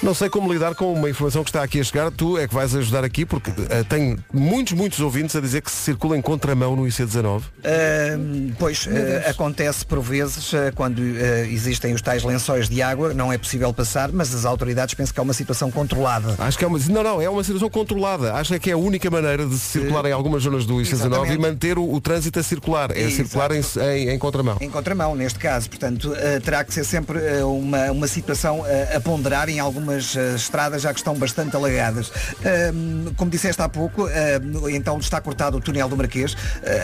[0.00, 2.10] Não sei como lidar com uma informação que está aqui a chegar.
[2.12, 5.70] Tu é que vais ajudar aqui, porque uh, tenho muitos, muitos ouvintes a dizer que
[5.70, 7.40] se circula em contramão no IC19.
[7.40, 8.90] Uh, pois, uh,
[9.28, 11.02] acontece por vezes quando
[11.50, 15.20] existem os tais lençóis de água, não é possível passar, mas as autoridades pensam que
[15.20, 16.36] é uma situação controlada.
[16.38, 16.78] Acho que é uma.
[16.78, 18.34] Não, não, é uma situação controlada.
[18.34, 21.76] Acho que é a única maneira de circular em algumas zonas do IC19 e manter
[21.76, 22.96] o, o, trânsito a circular.
[22.96, 24.58] É circular em, em, em, contramão.
[24.60, 25.68] Em contramão, neste caso.
[25.68, 26.12] Portanto,
[26.44, 30.92] terá que ser sempre uma, uma situação a ponderar em algumas algumas uh, estradas já
[30.92, 32.08] que estão bastante alagadas.
[32.08, 36.36] Uh, como disseste há pouco, uh, então está cortado o túnel do Marquês.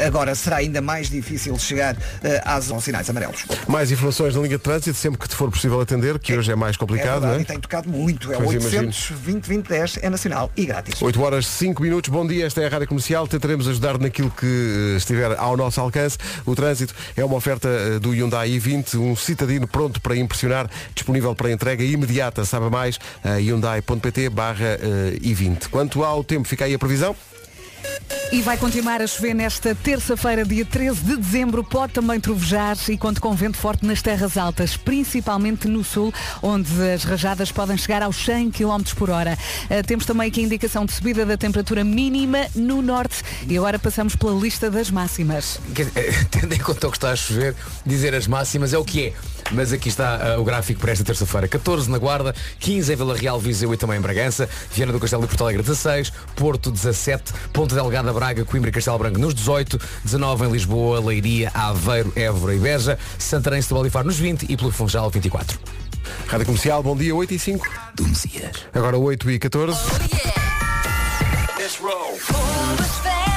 [0.07, 1.97] agora será ainda mais difícil chegar
[2.45, 3.45] às sinais amarelos.
[3.69, 6.53] Mais informações na linha de trânsito, sempre que te for possível atender, que é, hoje
[6.53, 7.25] é mais complicado.
[7.25, 7.43] É verdade, é?
[7.43, 8.33] E tem tocado muito.
[8.33, 11.01] É 800 2010 é nacional e grátis.
[11.01, 12.11] 8 horas 5 minutos.
[12.11, 13.27] Bom dia, esta é a Rádio Comercial.
[13.27, 16.19] Tentaremos ajudar naquilo que estiver ao nosso alcance.
[16.47, 21.51] O trânsito é uma oferta do Hyundai i20, um citadino pronto para impressionar, disponível para
[21.51, 22.45] entrega imediata.
[22.45, 22.93] Saiba mais,
[23.24, 24.78] hyundai.pt barra
[25.20, 25.68] i20.
[25.68, 27.14] Quanto ao tempo, fica aí a previsão.
[28.35, 31.62] E vai continuar a chover nesta terça-feira, dia 13 de dezembro.
[31.62, 36.68] Pode também trovejar e conta com vento forte nas terras altas, principalmente no sul, onde
[36.90, 39.38] as rajadas podem chegar aos 100 km por hora.
[39.70, 43.23] Uh, temos também aqui a indicação de subida da temperatura mínima no norte.
[43.49, 45.61] E agora passamos pela lista das máximas.
[46.29, 47.55] Tendo em conta o que está a chover,
[47.87, 49.12] dizer as máximas é o que é.
[49.53, 51.47] Mas aqui está uh, o gráfico para esta terça-feira.
[51.47, 55.23] 14 na Guarda, 15 em Vila Real, Viseu e também em Bragança, Viana do Castelo
[55.23, 59.79] e Porto Alegre 16, Porto 17, Ponte Delgada, Braga, Coimbra e Castelo Branco nos 18,
[60.05, 64.57] 19 em Lisboa, Leiria, Aveiro, Évora e Beja, Santarém, Setúbal e Faro nos 20 e
[64.57, 65.59] pelo Funchal 24.
[66.27, 67.67] Rádio Comercial, bom dia, 8 e 5.
[68.73, 69.79] Agora 8 e 14.
[69.79, 70.17] Oh,
[73.05, 73.34] yeah.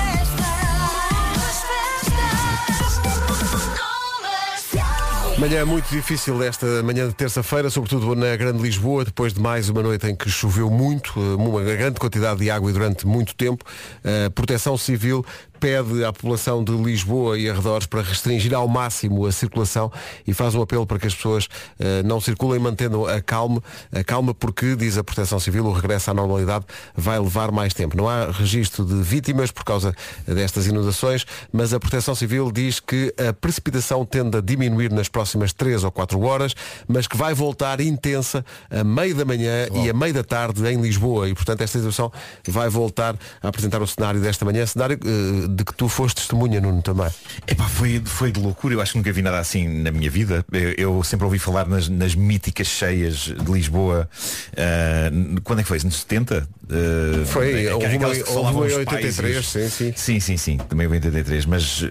[5.39, 9.84] Manhã muito difícil esta manhã de terça-feira, sobretudo na Grande Lisboa, depois de mais uma
[9.84, 13.63] noite em que choveu muito, eh, uma grande quantidade de água e durante muito tempo.
[14.04, 15.23] A Proteção Civil
[15.59, 19.91] pede à população de Lisboa e arredores para restringir ao máximo a circulação
[20.25, 24.03] e faz um apelo para que as pessoas uh, não circulem mantendo a calma, a
[24.03, 26.65] calma porque, diz a Proteção Civil, o regresso à normalidade
[26.95, 27.97] vai levar mais tempo.
[27.97, 29.93] Não há registro de vítimas por causa
[30.25, 35.53] destas inundações, mas a Proteção Civil diz que a precipitação tende a diminuir nas próximas
[35.53, 36.53] 3 ou 4 horas,
[36.87, 40.81] mas que vai voltar intensa a meio da manhã e a meio da tarde em
[40.81, 42.11] Lisboa e, portanto, esta situação
[42.47, 46.60] vai voltar a apresentar o cenário desta manhã, cenário uh, de que tu foste testemunha,
[46.62, 47.07] Nuno, também.
[47.47, 50.45] Epá, foi, foi de loucura, eu acho que nunca vi nada assim na minha vida.
[50.51, 54.10] Eu, eu sempre ouvi falar nas, nas míticas cheias de Lisboa.
[54.53, 55.79] Uh, quando é que foi?
[55.83, 56.47] Nos 70?
[56.67, 59.93] Uh, foi, houve uma, houve em 83, sim, sim.
[59.95, 61.88] Sim, sim, sim, também em 83, mas uh,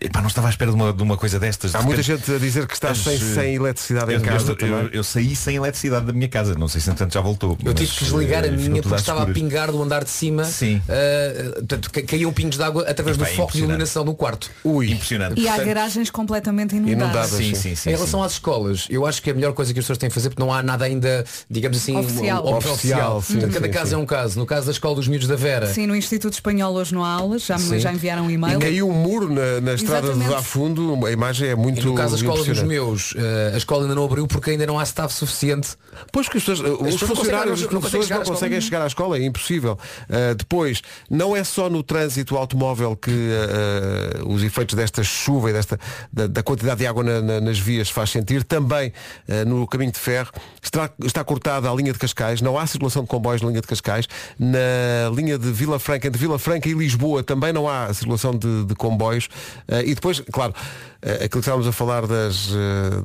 [0.00, 1.74] epá, não estava à espera de uma, de uma coisa destas.
[1.74, 4.56] Há muita gente a dizer que está sem, sem eletricidade eu, em casa.
[4.58, 7.58] Eu, eu, eu, saí sem eletricidade da minha casa, não sei se entanto já voltou.
[7.62, 10.44] Eu tive que desligar a minha porque estava a pingar do andar de cima.
[10.44, 10.80] Sim.
[10.88, 14.48] Uh, portanto, caíam pingos de água através do foco de iluminação do quarto.
[14.62, 15.40] Ui, impressionante.
[15.40, 17.02] E há garagens completamente inundadas.
[17.02, 19.80] inundadas sim, sim, sim, em relação às escolas, eu acho que a melhor coisa que
[19.80, 22.46] as pessoas têm a fazer, porque não há nada ainda, digamos assim, oficial.
[22.46, 23.16] Um, oficial.
[23.16, 23.50] oficial.
[23.50, 24.38] Cada caso é um caso.
[24.38, 25.66] No caso da escola dos miúdos da Vera.
[25.66, 28.58] Sim, no Instituto Espanhol hoje não há aulas, já, já enviaram um e-mail.
[28.58, 31.80] E caiu um muro na, na estrada de lá fundo, a imagem é muito.
[31.80, 33.18] E no caso da escola dos meus, uh,
[33.54, 35.70] a escola ainda não abriu porque ainda não há staff suficiente.
[36.12, 39.24] Pois que as pessoas, as os funcionários, os professores não conseguem chegar à escola, é
[39.24, 39.76] impossível.
[40.08, 45.52] Uh, depois, não é só no trânsito automóvel que uh, os efeitos desta chuva e
[45.52, 45.78] desta,
[46.12, 48.92] da, da quantidade de água na, na, nas vias faz sentir, também
[49.28, 50.30] uh, no caminho de ferro
[50.62, 53.66] está, está cortada a linha de Cascais, não há circulação de comboios na linha de
[53.66, 58.36] Cascais, na linha de Vila Franca, entre Vila Franca e Lisboa também não há circulação
[58.36, 59.26] de, de comboios.
[59.68, 60.54] Uh, e depois, claro,
[61.02, 62.50] aquilo que estávamos a falar das,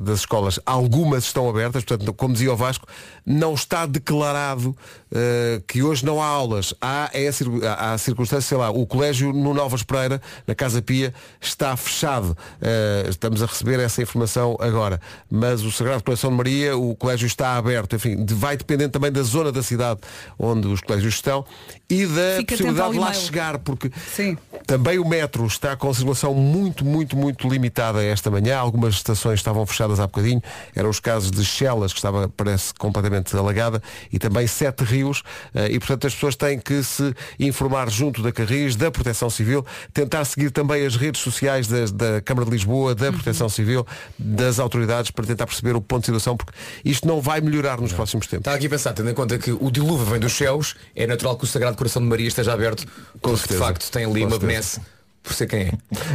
[0.00, 2.86] das escolas, algumas estão abertas, portanto, como dizia o Vasco,
[3.24, 6.74] não está declarado uh, que hoje não há aulas.
[6.80, 11.14] Há, é a, há circunstância, sei lá, o colégio no Novas Pereira, na Casa Pia,
[11.40, 12.36] está fechado.
[12.60, 15.00] Uh, estamos a receber essa informação agora.
[15.30, 17.94] Mas o Sagrado Coração de Maria, o colégio está aberto.
[17.96, 20.00] Enfim, vai dependendo também da zona da cidade
[20.38, 21.44] onde os colégios estão
[21.88, 24.36] e da Fica possibilidade de lá chegar, porque Sim.
[24.66, 28.58] também o metro está com circulação muito, muito, muito limitada esta manhã.
[28.58, 30.42] Algumas estações estavam fechadas há bocadinho.
[30.74, 35.22] Eram os casos de Chelas, que estava, parece, completamente alagada, e também Sete Rios.
[35.54, 39.64] Eh, e, portanto, as pessoas têm que se informar junto da Carris, da Proteção Civil,
[39.92, 43.86] tentar seguir também as redes sociais da, da Câmara de Lisboa, da Proteção Civil,
[44.18, 46.52] das autoridades, para tentar perceber o ponto de situação, porque
[46.84, 47.96] isto não vai melhorar nos não.
[47.96, 48.46] próximos tempos.
[48.46, 51.36] Está aqui a pensar, tendo em conta que o dilúvio vem dos céus, é natural
[51.36, 52.86] que o Sagrado Coração de Maria esteja aberto,
[53.20, 54.80] porque de facto tem ali Com uma benesse
[55.24, 55.72] por ser quem é.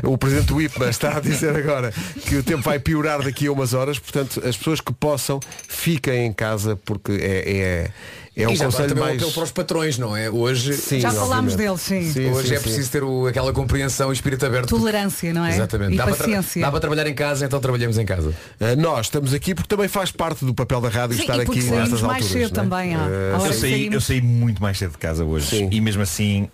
[0.08, 1.91] O presidente do IPMA está a dizer agora
[2.26, 6.28] que o tempo vai piorar daqui a umas horas, portanto, as pessoas que possam, fiquem
[6.28, 7.91] em casa, porque é, é
[8.39, 9.34] é um e já conselho também mais...
[9.34, 10.30] para os patrões, não é?
[10.30, 12.10] Hoje sim, já falámos dele, sim.
[12.10, 14.69] sim Hoje sim, é preciso ter o, aquela compreensão e espírito aberto.
[14.69, 15.50] Tolerância, não é?
[15.50, 15.93] Exatamente.
[15.93, 16.62] E dá paciência.
[16.62, 18.30] Para dá para trabalhar em casa, então trabalhamos em casa.
[18.30, 21.41] Uh, nós estamos aqui porque também faz parte do papel da rádio sim, estar e
[21.41, 22.48] aqui nestas mais alturas.
[22.48, 22.63] cedo é?
[22.63, 22.95] também.
[22.95, 26.50] Uh, eu, saí, eu saí muito mais cedo de casa hoje e mesmo assim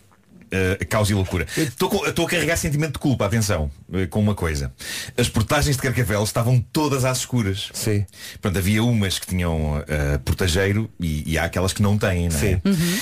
[0.46, 1.46] Uh, caos e loucura.
[1.58, 4.72] Estou a carregar sentimento de culpa, atenção, uh, com uma coisa.
[5.18, 7.70] As portagens de Carcavel estavam todas às escuras.
[7.74, 8.06] Sim.
[8.40, 12.38] Pronto, havia umas que tinham uh, portageiro e, e, há aquelas que não têm, não
[12.38, 12.40] é?
[12.40, 12.62] Sim.
[12.64, 13.00] Uhum.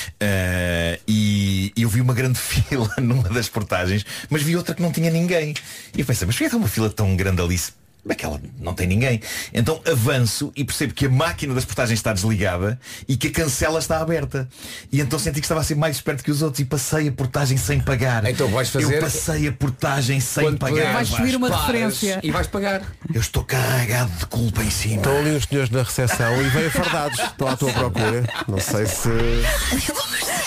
[1.08, 4.92] E, e, eu vi uma grande fila numa das portagens, mas vi outra que não
[4.92, 5.54] tinha ninguém.
[5.96, 7.60] E eu pensei, mas por que é uma fila tão grande ali?
[8.10, 9.22] Aquela não tem ninguém.
[9.54, 13.80] Então avanço e percebo que a máquina das portagens está desligada e que a cancela
[13.80, 14.48] está aberta.
[14.92, 17.12] E então senti que estava a ser mais esperto que os outros e passei a
[17.12, 18.26] portagem sem pagar.
[18.26, 18.96] Então vais fazer.
[18.96, 20.94] Eu passei a portagem sem Quando pagar.
[20.94, 22.20] Vais pedir uma Paras referência.
[22.22, 22.82] E vais pagar.
[23.14, 24.98] Eu estou carregado de culpa em cima.
[24.98, 27.20] Estão ali os senhores na recepção e vêm fardados.
[27.20, 28.28] Estão à tua procura.
[28.48, 29.10] Não sei se.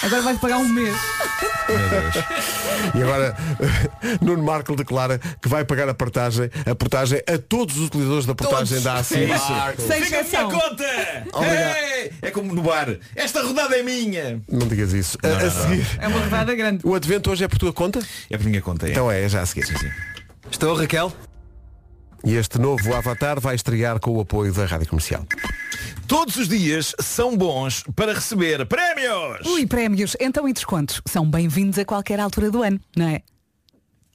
[0.02, 0.96] Agora vais pagar um mês.
[2.94, 3.36] E agora
[4.20, 8.34] Nuno Marco declara que vai pagar a portagem, a portagem a todos os utilizadores da
[8.34, 8.82] portagem Todos.
[8.84, 9.24] da ACI.
[9.24, 9.38] É.
[9.38, 10.50] Sem Fica a minha exceção.
[10.50, 11.26] conta!
[11.32, 11.76] Obrigado.
[11.76, 12.96] Ei, É como no bar.
[13.14, 14.42] Esta rodada é minha.
[14.50, 15.16] Não digas isso.
[15.22, 15.86] A- a, seguir.
[16.00, 16.80] É uma rodada grande.
[16.84, 18.00] O advento hoje é por tua conta?
[18.30, 18.86] É por minha conta.
[18.88, 18.90] É.
[18.90, 19.66] Então é, é já a seguir.
[20.50, 21.12] Estou, Raquel?
[22.24, 25.24] E este novo Avatar vai estrear com o apoio da Rádio Comercial.
[26.08, 29.46] Todos os dias são bons para receber prémios.
[29.46, 30.16] Ui, prémios.
[30.20, 31.00] Então e descontos?
[31.06, 33.22] São bem-vindos a qualquer altura do ano, não é?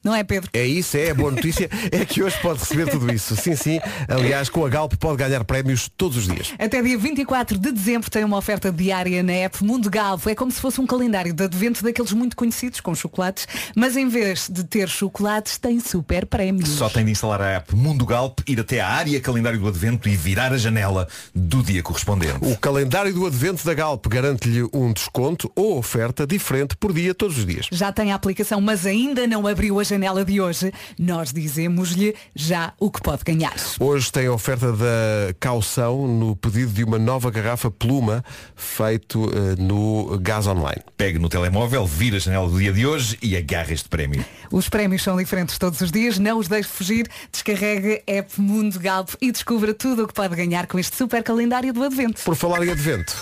[0.03, 0.49] Não é, Pedro?
[0.53, 1.69] É isso, é a boa notícia.
[1.91, 3.35] É que hoje pode receber tudo isso.
[3.35, 3.79] Sim, sim.
[4.07, 6.53] Aliás, com a Galp pode ganhar prémios todos os dias.
[6.57, 10.29] Até dia 24 de dezembro tem uma oferta diária na app Mundo Galvo.
[10.29, 14.07] É como se fosse um calendário de advento daqueles muito conhecidos com chocolates, mas em
[14.07, 16.69] vez de ter chocolates, tem super prémios.
[16.69, 20.07] Só tem de instalar a app Mundo Galp, ir até à área calendário do Advento
[20.07, 22.37] e virar a janela do dia correspondente.
[22.41, 27.37] O calendário do advento da Galp garante-lhe um desconto ou oferta diferente por dia todos
[27.37, 27.67] os dias.
[27.71, 30.71] Já tem a aplicação, mas ainda não abriu a janela de hoje.
[30.97, 33.53] Nós dizemos-lhe já o que pode ganhar.
[33.79, 38.23] Hoje tem a oferta da caução no pedido de uma nova garrafa Pluma
[38.55, 40.81] feito eh, no Gás Online.
[40.95, 44.23] Pegue no telemóvel, vira a janela do dia de hoje e agarra este prémio.
[44.49, 47.07] Os prémios são diferentes todos os dias, não os deixe fugir.
[47.31, 51.21] Descarregue a app Mundo Galp e descubra tudo o que pode ganhar com este super
[51.23, 52.21] calendário do Advento.
[52.23, 53.15] Por falar em advento,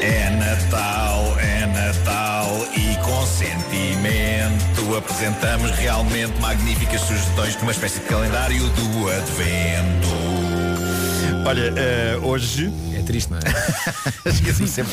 [0.00, 0.97] É Natal,
[4.96, 10.08] apresentamos realmente magníficas sugestões numa espécie de calendário do Advento.
[11.46, 12.72] Olha, eh, hoje
[13.08, 13.40] triste, não é?
[14.28, 14.92] esqueço-me sempre,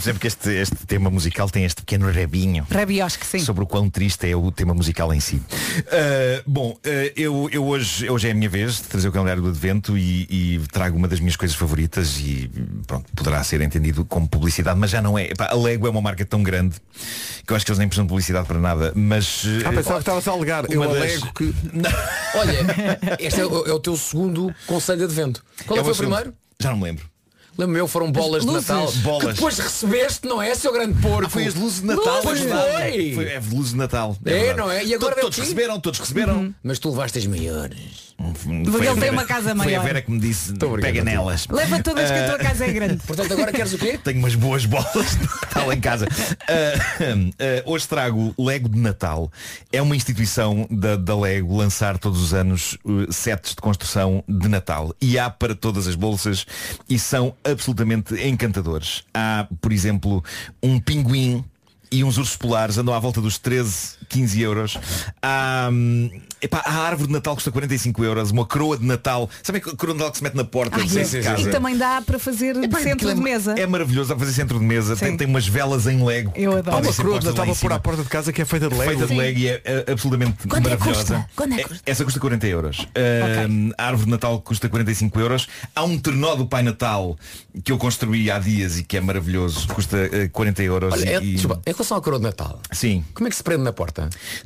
[0.00, 2.66] sempre que este, este tema musical tem este pequeno rebinho.
[2.68, 3.38] Rabiosque, sim.
[3.38, 5.36] sobre o quão triste é o tema musical em si.
[5.36, 6.80] Uh, bom, uh,
[7.14, 10.26] eu, eu hoje, hoje é a minha vez de trazer o calendário do Advento e,
[10.28, 12.50] e trago uma das minhas coisas favoritas e
[12.84, 15.26] pronto, poderá ser entendido como publicidade, mas já não é.
[15.26, 16.74] Epá, a Lego é uma marca tão grande
[17.46, 18.92] que eu acho que eles nem precisam de publicidade para nada.
[18.96, 19.44] Mas.
[19.44, 20.64] uh, ah, pensava que estavas a alegar.
[20.68, 21.54] Eu uma das- alego que.
[22.34, 25.44] Olha, este é o, é o teu segundo conselho de advento.
[25.64, 26.34] Qual é, É foi o primeiro?
[26.60, 27.15] Já não me lembro.
[27.58, 28.68] Lembro-me eu, foram bolas de luzes.
[28.68, 28.92] Natal.
[29.02, 29.24] Bolas.
[29.26, 31.26] Que depois recebeste, não é, seu grande porco?
[31.26, 32.92] Ah, foi as luzes de Natal, Pois é verdade.
[32.92, 33.14] foi.
[33.14, 34.16] Foi é, luzes de Natal.
[34.24, 34.58] É, verdade.
[34.58, 34.84] não é?
[34.84, 35.42] E agora é todos quê?
[35.42, 36.54] receberam, todos receberam.
[36.62, 38.14] Mas tu levaste as maiores.
[38.16, 39.84] Porque Foi a ele tem Vera- uma casa Foi a maior.
[39.84, 41.46] Vera que me disse, pega nelas.
[41.48, 42.96] Leva todas que a tua casa é grande.
[43.06, 43.98] Portanto, agora queres o quê?
[44.02, 44.86] Tenho umas boas bolas
[45.18, 46.08] de Natal em casa.
[46.48, 49.30] Ah, ah, hoje trago Lego de Natal.
[49.70, 54.48] É uma instituição da, da Lego lançar todos os anos uh, sets de construção de
[54.48, 54.94] Natal.
[55.00, 56.46] E há para todas as bolsas
[56.88, 59.02] e são absolutamente encantadores.
[59.12, 60.24] Há, por exemplo,
[60.62, 61.44] um pinguim
[61.90, 64.78] e uns ursos polares andam à volta dos 13, 15 euros.
[65.22, 69.28] Há, hum, epá, a árvore de Natal custa 45 euros, uma coroa de Natal.
[69.42, 71.22] Sabe a coroa de Natal que se mete na porta Ai, de é.
[71.22, 71.40] casa?
[71.40, 73.54] E também dá para fazer Epá, centro é- de mesa.
[73.58, 74.96] É maravilhoso, dá para fazer centro de mesa.
[74.96, 75.16] Tem, Sim.
[75.16, 76.32] tem umas velas em Lego.
[76.34, 76.76] Eu que adoro.
[76.76, 78.74] Há uma coroa de Natal a pôr à porta de casa que é feita de
[78.74, 78.90] Lego.
[78.90, 81.00] Feita de Lego e é, é absolutamente Quanto é que maravilhosa.
[81.16, 81.30] custa?
[81.34, 81.82] Quanto é que custa?
[81.86, 82.88] essa custa 40 euros.
[82.94, 85.48] Ah, A árvore de Natal custa 45 euros.
[85.74, 87.16] Há um trenó do Pai Natal
[87.64, 89.66] que eu construí há dias e que é maravilhoso.
[89.68, 90.92] Custa ah, 40 euros.
[90.94, 93.36] Olha, e, é, e- desculpa, em relação à coroa de Natal, Sim, como é que
[93.36, 93.95] se prende na porta?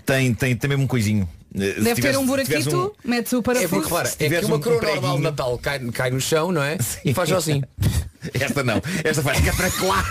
[0.07, 1.29] Tem, tem, tem mesmo um coisinho.
[1.53, 3.69] Ah, se Deve ter tiveres- um se tiveres buraquito, metes o É parafuso.
[3.69, 6.63] porque, repara, é que uma um coroa normal de Natal cai, cai no chão, não
[6.63, 6.79] é?
[7.05, 7.63] E faz assim.
[8.39, 8.81] Esta não.
[9.03, 10.07] Esta faz catraclac.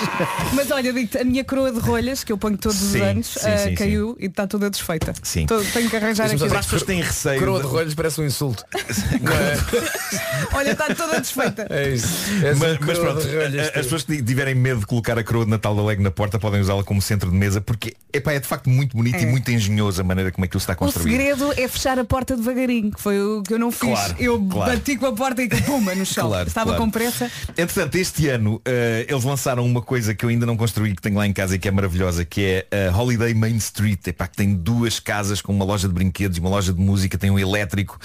[0.54, 3.26] Mas olha, digo a minha coroa de rolhas, que eu ponho todos Sim, os anos,
[3.26, 5.12] sim, ah, sim, caiu e está toda desfeita.
[5.22, 5.46] Sim.
[5.46, 6.38] Tô- tenho que arranjar aqui.
[6.48, 7.38] Para as pessoas que têm receio.
[7.38, 8.64] Coroa de rolhos parece um insulto.
[10.52, 11.66] Olha, está toda desfeita.
[11.70, 12.06] É isso.
[12.44, 13.72] És Mas, um mas coroa pronto, de rolhos, as tu.
[13.74, 16.60] pessoas que tiverem medo de colocar a coroa de Natal da Lego na porta podem
[16.60, 19.26] usá-la como centro de mesa porque epá, é de facto muito bonito e É.
[19.26, 21.10] muito engenhoso a maneira como aquilo está O construído.
[21.16, 23.90] segredo é fechar a porta devagarinho, que foi o que eu não fiz.
[23.90, 24.72] Claro, eu claro.
[24.72, 26.28] bati com a porta e puma no chão.
[26.28, 26.82] Claro, Estava claro.
[26.84, 27.30] com pressa.
[27.56, 31.16] Entretanto, este ano eh, eles lançaram uma coisa que eu ainda não construí, que tenho
[31.16, 34.36] lá em casa e que é maravilhosa, que é a Holiday Main Street, epá, que
[34.36, 37.38] tem duas casas com uma loja de brinquedos e uma loja de música, tem um
[37.38, 37.98] elétrico,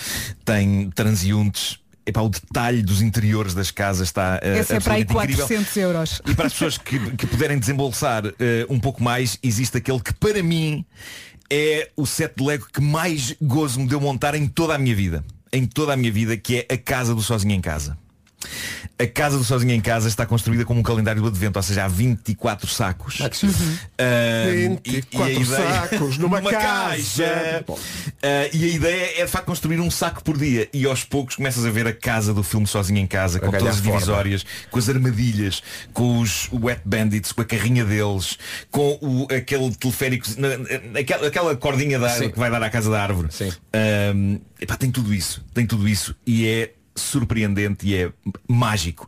[0.45, 1.79] tem transeuntes.
[2.05, 5.47] epá, o detalhe dos interiores das casas está uh, Esse é para aí absolutamente incrível.
[5.47, 6.21] 400 euros.
[6.27, 10.13] E para as pessoas que, que puderem desembolsar eh, um pouco mais, existe aquele que
[10.13, 10.85] para mim
[11.49, 14.95] é o set de Lego que mais gozo me deu montar em toda a minha
[14.95, 15.23] vida.
[15.51, 17.97] Em toda a minha vida, que é a casa do Sozinho em Casa.
[18.99, 21.85] A casa do Sozinho em Casa está construída como um calendário do advento, ou seja,
[21.85, 23.19] há 24 sacos.
[23.97, 27.63] Ah, e- e a 24 sacos numa casa.
[27.65, 27.79] Bom.
[28.21, 31.35] Ah, e a ideia é de facto construir um saco por dia e aos poucos
[31.35, 33.93] começas a ver a casa do filme Sozinho em Casa, com todas as forma.
[33.93, 38.37] divisórias, com as armadilhas, com os Wet Bandits, com a carrinha deles,
[38.69, 42.91] com o, aquele teleférico, na- na- aquela, aquela cordinha da que vai dar à casa
[42.91, 43.29] da árvore.
[43.31, 43.51] Sim.
[43.73, 48.11] Ahm, epá, tem tudo isso, tem tudo isso e é surpreendente e é
[48.47, 49.07] mágico.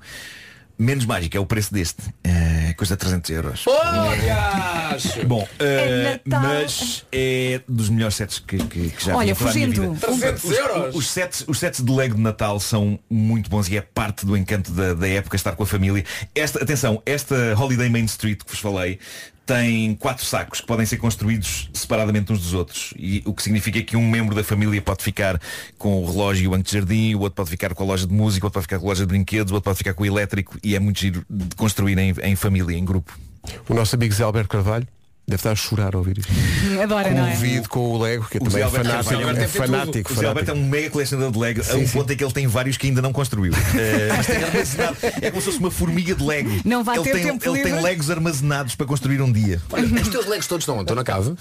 [0.78, 2.02] Menos mágico é o preço deste.
[2.24, 3.68] É coisa de 300 euros.
[3.68, 5.16] Olhas!
[5.28, 6.42] Bom, É eh, Natal.
[6.50, 9.94] mas é dos melhores sets que, que, que já vi Olha, fugindo.
[9.94, 10.08] vida.
[10.08, 10.90] 300 euros!
[10.90, 14.26] Os, os sets, os sets de Lego de Natal são muito bons e é parte
[14.26, 16.04] do encanto da, da época estar com a família.
[16.34, 19.00] Esta, atenção, esta Holiday Main Street que vos falei
[19.46, 22.94] tem quatro sacos que podem ser construídos separadamente uns dos outros.
[22.98, 25.40] E o que significa que um membro da família pode ficar
[25.78, 28.08] com o relógio e o banco de jardim, o outro pode ficar com a loja
[28.08, 29.94] de música, o outro pode ficar com a loja de brinquedos, o outro pode ficar
[29.94, 33.18] com o elétrico e é muito giro de construir em, em família, em grupo.
[33.68, 34.88] O nosso amigo Zé Alberto Carvalho
[35.26, 36.32] deve estar a chorar a ouvir isto.
[36.82, 37.32] Adora, não é?
[37.32, 39.10] Convido com o Lego, que também Zé é Alberto fanático.
[39.14, 40.68] Carvalho É fanático, O Zé Alberto é fanático.
[40.68, 43.02] um mega colecionador de Lego, a um ponto em que ele tem vários que ainda
[43.02, 43.54] não construiu.
[43.76, 44.98] Eh, mas tem armazenado.
[45.22, 46.50] É como se fosse uma formiga de Lego.
[46.66, 47.82] Não vai ele ter tem, tempo Ele tem livre?
[47.82, 49.62] Legos armazenados para construir um dia.
[49.72, 51.34] Olha, os teus legos todos estão, estão na cave.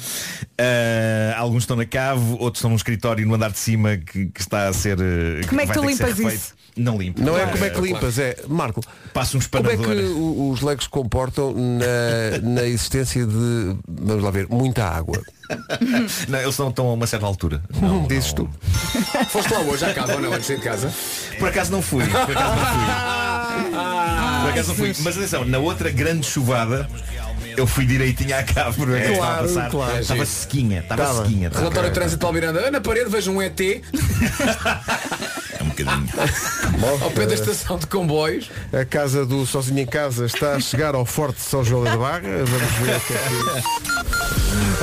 [0.59, 4.41] Eh, alguns estão na cave, outros estão num escritório no andar de cima que, que
[4.41, 4.99] está a ser.
[5.01, 6.35] eh, Como é que vai tu ter ser limpas refeito.
[6.37, 6.55] isso?
[6.75, 7.21] Não limpo.
[7.21, 8.81] Não é como é que limpas, é Marco.
[9.13, 9.95] Passa um Como é espanador.
[9.97, 15.21] que o- os Legos comportam na, na existência de, vamos lá ver, muita água?
[16.29, 17.63] Não, eles não estão a uma certa altura.
[17.81, 18.47] Não, Dizes não.
[18.47, 18.51] tu.
[19.29, 20.93] Foste lá hoje à casa ou não, antes de sair de casa?
[21.39, 22.07] Por acaso não fui.
[22.07, 22.83] Por acaso não fui.
[24.43, 24.95] Por acaso não fui.
[25.01, 26.89] Mas atenção, na outra grande chuvada,
[27.57, 29.71] eu fui direitinho à cave por ver o que estava a Claro, passar.
[29.71, 29.99] claro.
[30.01, 31.23] Estava sequinha, estava Estava.
[31.25, 31.47] sequinha.
[31.49, 31.63] estava.
[31.65, 32.71] Relatório de trânsito de Miranda.
[32.71, 33.61] Na parede vejo um ET
[35.59, 36.09] É um bocadinho.
[37.03, 38.51] ao pé da estação de comboios.
[38.73, 41.97] A casa do Sozinho em Casa está a chegar ao Forte de São João da
[41.97, 42.21] Barra.
[42.23, 43.93] Vamos ver o que é que...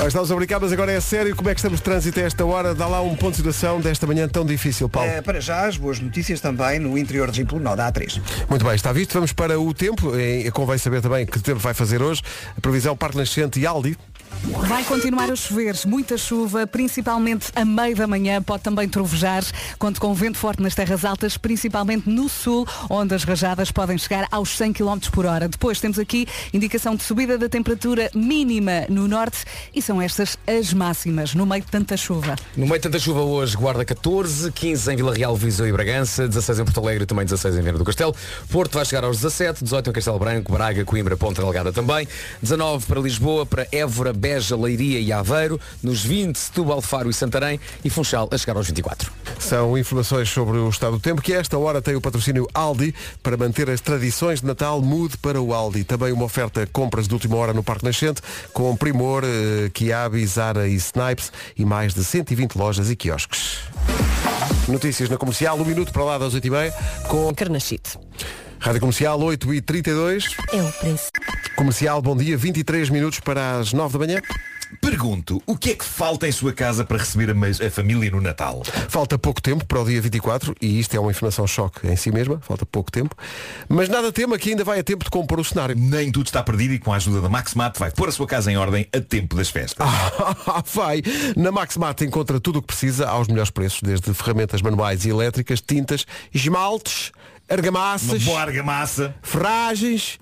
[0.07, 1.35] Estamos a brincar, mas agora é sério.
[1.35, 2.73] Como é que estamos de trânsito a esta hora?
[2.73, 5.09] Dá lá um ponto de situação desta manhã tão difícil, Paulo.
[5.09, 8.19] Eh, para já, as boas notícias também no interior de Gimplo, nó da A3.
[8.49, 9.13] Muito bem, está visto.
[9.13, 10.13] Vamos para o tempo.
[10.17, 12.21] Eh, Convém saber também que tempo vai fazer hoje.
[12.59, 13.97] A previsão Parque Nascente e Aldi.
[14.43, 19.43] Vai continuar a chover, muita chuva, principalmente a meio da manhã, pode também trovejar,
[19.77, 24.27] conto com vento forte nas terras altas, principalmente no sul, onde as rajadas podem chegar
[24.31, 25.49] aos 100 km por hora.
[25.49, 29.43] Depois temos aqui indicação de subida da temperatura mínima no norte
[29.75, 32.35] e são estas as máximas, no meio de tanta chuva.
[32.55, 36.27] No meio de tanta chuva hoje, Guarda 14, 15 em Vila Real, Viseu e Bragança,
[36.27, 38.15] 16 em Porto Alegre também 16 em Viana do Castelo.
[38.49, 42.07] Porto vai chegar aos 17, 18 em Castelo Branco, Braga, Coimbra, Ponta Delgada também.
[42.41, 45.59] 19 para Lisboa, para Évora, Beja, Leiria e Aveiro.
[45.81, 47.59] Nos 20, Setúbal, Faro e Santarém.
[47.83, 49.11] E Funchal a chegar aos 24.
[49.39, 53.35] São informações sobre o estado do tempo que esta hora tem o patrocínio Aldi para
[53.35, 55.83] manter as tradições de Natal mude para o Aldi.
[55.83, 58.21] Também uma oferta compras de última hora no Parque Nascente
[58.53, 63.57] com Primor, eh, Kiabi, Zara e Snipes e mais de 120 lojas e quiosques.
[64.67, 66.71] Notícias na comercial, um minuto para lá das 8h30
[67.07, 67.97] com Carnachite.
[68.59, 70.35] Rádio Comercial 8h32.
[70.51, 71.09] É o preço.
[71.55, 74.21] Comercial, bom dia, 23 minutos para as 9 da manhã.
[74.81, 78.21] Pergunto, o que é que falta em sua casa para receber a, a família no
[78.21, 78.61] Natal?
[78.87, 82.11] Falta pouco tempo para o dia 24 e isto é uma informação choque em si
[82.11, 83.15] mesma, falta pouco tempo.
[83.67, 85.75] Mas nada tema que ainda vai a tempo de compor o cenário.
[85.75, 88.51] Nem tudo está perdido e com a ajuda da Maxmat vai pôr a sua casa
[88.51, 89.87] em ordem a tempo das festas.
[90.71, 91.01] Vai!
[91.35, 95.61] Na Maxmat encontra tudo o que precisa aos melhores preços, desde ferramentas manuais e elétricas,
[95.61, 97.11] tintas, esmaltes,
[97.49, 100.19] Uma argamassas, boa argamassa ferragens,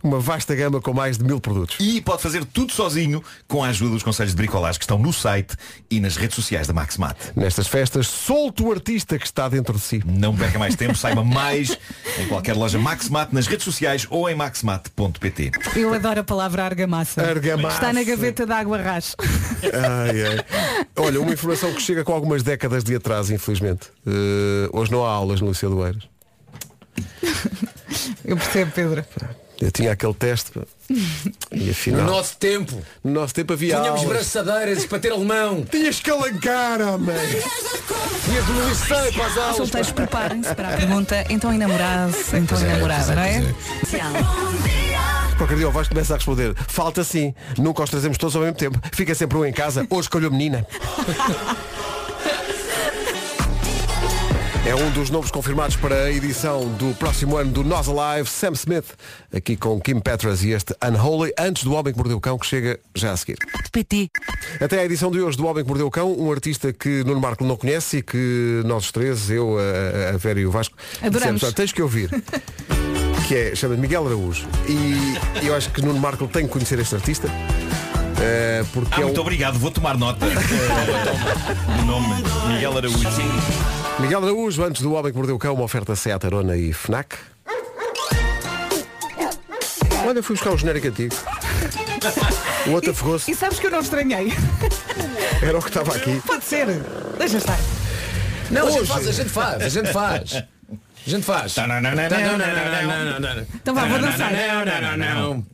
[0.00, 1.76] uma vasta gama com mais de mil produtos.
[1.80, 5.12] e pode fazer tudo sozinho com a ajuda dos conselhos de bricolagem que estão no
[5.12, 5.56] site
[5.90, 7.16] e nas redes sociais da Maxmat.
[7.34, 10.00] Nestas festas, solto o artista que está dentro de si.
[10.06, 11.76] Não perca mais tempo, saiba mais
[12.16, 15.50] em qualquer loja Maxmat, nas redes sociais ou em maxmat.pt.
[15.74, 17.22] Eu adoro a palavra argamassa.
[17.22, 17.74] Argamassa.
[17.74, 19.16] Está na gaveta da água ras.
[19.64, 20.86] Ai, ai.
[20.96, 23.88] Olha, uma informação que chega com algumas décadas de atraso, infelizmente.
[24.06, 26.04] Eh, hoje não há aulas no Liceu do Eiras.
[28.24, 29.04] Eu percebo, Pedro.
[29.60, 30.52] Eu tinha aquele teste
[31.50, 34.12] e No afinal, nosso tempo, no nosso tempo havia tínhamos aulas.
[34.16, 35.64] braçadeiras para ter alemão.
[35.68, 37.16] Tinhas que alancar, homem!
[38.24, 39.56] Tínhamos um liceu para as aulas.
[39.56, 41.24] Solteiros, preparem-se para a pergunta.
[41.28, 43.42] Então enamorado, então enamorada, não é?
[45.36, 48.56] Qualquer dia o Vasco começa a responder Falta sim, nunca os trazemos todos ao mesmo
[48.56, 50.66] tempo Fica sempre um em casa, hoje escolheu a menina
[54.68, 58.52] É um dos nomes confirmados para a edição do próximo ano do Nós Alive, Sam
[58.52, 58.84] Smith,
[59.34, 62.46] aqui com Kim Petras e este Unholy, antes do Homem que Mordeu o Cão, que
[62.46, 63.38] chega já a seguir.
[63.72, 64.10] PT.
[64.60, 67.18] Até a edição de hoje do Homem que Mordeu o Cão, um artista que Nuno
[67.20, 70.76] Marco não conhece e que nós os três, eu, a, a Vera e o Vasco,
[70.96, 71.14] Adoramos.
[71.14, 72.10] dissemos, "Olha, tens que ouvir.
[73.26, 74.46] que é, chama-se Miguel Araújo.
[74.68, 77.28] E eu acho que Nuno Marco tem que conhecer este artista.
[78.20, 80.26] eh, porque Ah, é um- muito obrigado, vou tomar nota
[81.78, 82.08] do nome
[82.52, 82.98] Miguel Araújo.
[84.00, 87.16] Miguel Araújo, antes do Homem que Mordeu o Cão, uma oferta Seat Arona e FNAC.
[90.06, 91.14] Olha, fui buscar o genérico antigo.
[92.66, 94.32] O outro afogou-se, E sabes que eu não estranhei.
[95.42, 96.22] era o que estava aqui.
[96.26, 96.66] Pode ser.
[97.18, 97.58] Deixa estar.
[98.50, 100.32] Não, a gente Hoje- faz, a gente faz, a gente faz.
[101.06, 101.56] A gente faz.
[101.56, 103.46] Não, não, não, não, não, não, não, não.
[103.54, 104.30] Então vá, vou dançar.
[104.32, 105.46] Não, não, não, não.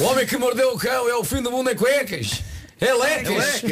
[0.00, 2.42] O homem que mordeu o cão é o fim do mundo em cuecas.
[2.78, 3.62] É lecas.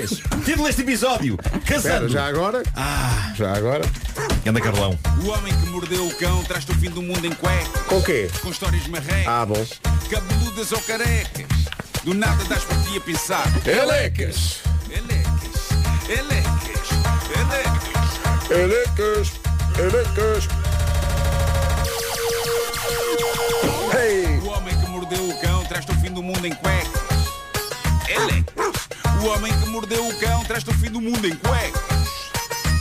[0.45, 2.09] Título deste episódio, Espera, Casando.
[2.09, 2.63] já agora?
[3.37, 3.85] Já agora?
[4.47, 4.99] Anda Carlão.
[5.23, 8.03] O homem que mordeu o cão traz-te o fim do mundo em cuecas, Com o
[8.03, 8.31] quê?
[8.43, 9.67] com histórias marrecas, Ah, bom.
[10.11, 11.47] cabeludas ou carecas.
[12.03, 13.45] Do nada das por ti a pensar.
[13.67, 14.61] É lecas.
[14.91, 15.69] Elecas,
[16.09, 16.91] elecas,
[18.51, 18.51] elecas.
[18.51, 19.33] Elecas,
[19.79, 20.49] elecas.
[23.95, 24.39] Hey!
[24.39, 26.89] O homem que mordeu o cão traz-te o fim do mundo em cuecas.
[28.09, 28.54] Elecas.
[29.25, 31.81] O homem que mordeu o cão traz-te o fim do mundo em cuecas.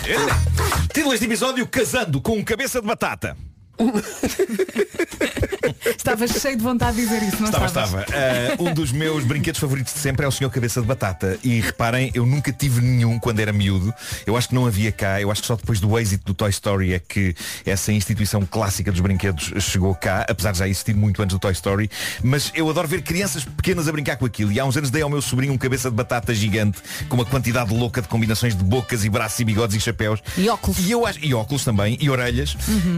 [0.05, 0.87] Elecas.
[0.93, 3.37] Título deste episódio, Casando com um cabeça de batata.
[5.85, 8.01] Estavas cheio de vontade de dizer isso, não Estava, estavas?
[8.01, 8.05] estava.
[8.17, 11.37] Ah, um dos meus brinquedos favoritos de sempre é o Senhor Cabeça de Batata.
[11.43, 13.93] E reparem, eu nunca tive nenhum quando era miúdo.
[14.25, 15.19] Eu acho que não havia cá.
[15.21, 18.91] Eu acho que só depois do êxito do Toy Story é que essa instituição clássica
[18.91, 21.89] dos brinquedos chegou cá, apesar de já existir muito antes do Toy Story.
[22.23, 24.51] Mas eu adoro ver crianças pequenas a brincar com aquilo.
[24.51, 26.79] E há uns anos dei ao meu sobrinho um cabeça de batata gigante,
[27.09, 30.21] com uma quantidade louca de combinações de bocas e braços e bigodes e chapéus.
[30.37, 30.79] E óculos.
[30.79, 32.55] E, eu acho, e óculos também, e orelhas.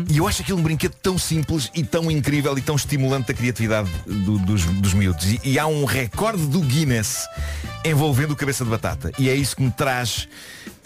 [0.09, 3.34] E eu acho aquilo um brinquedo tão simples e tão incrível e tão estimulante da
[3.34, 5.26] criatividade do- dos, dos miúdos.
[5.26, 7.26] E, e há um recorde do Guinness
[7.84, 9.11] envolvendo o cabeça de batata.
[9.19, 10.28] E é isso que me traz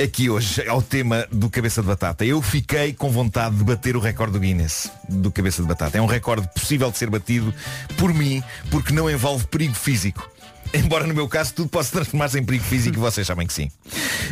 [0.01, 2.25] aqui hoje ao tema do cabeça de batata.
[2.25, 5.97] Eu fiquei com vontade de bater o recorde do Guinness do cabeça de batata.
[5.97, 7.53] É um recorde possível de ser batido
[7.97, 10.29] por mim, porque não envolve perigo físico.
[10.71, 13.71] Embora no meu caso tudo possa transformar-se em perigo físico vocês sabem que sim.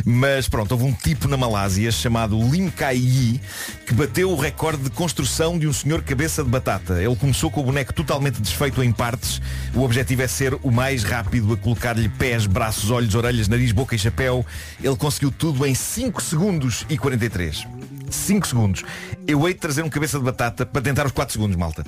[0.04, 3.40] Mas pronto, houve um tipo na Malásia chamado Lim Kai Yi
[3.84, 7.02] que bateu o recorde de construção de um senhor cabeça de batata.
[7.02, 9.40] Ele começou com o boneco totalmente desfeito em partes.
[9.74, 13.96] O objetivo é ser o mais rápido a colocar-lhe pés, braços, olhos, orelhas, nariz, boca
[13.96, 14.46] e chapéu.
[14.82, 17.66] Ele conseguiu tudo em 5 segundos e 43.
[18.10, 18.84] 5 segundos.
[19.26, 21.84] Eu hei de trazer um cabeça de batata para tentar os 4 segundos, malta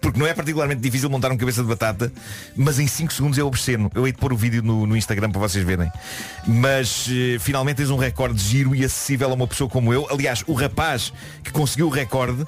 [0.00, 2.12] porque não é particularmente difícil montar um cabeça de batata,
[2.56, 3.90] mas em 5 segundos é obsceno.
[3.94, 5.90] Eu hei de pôr o vídeo no, no Instagram para vocês verem.
[6.46, 10.06] Mas eh, finalmente tens um recorde giro e acessível a uma pessoa como eu.
[10.10, 12.44] Aliás, o rapaz que conseguiu o recorde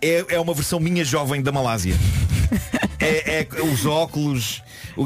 [0.00, 1.94] é, é uma versão minha jovem da Malásia.
[3.02, 4.62] É, é os óculos.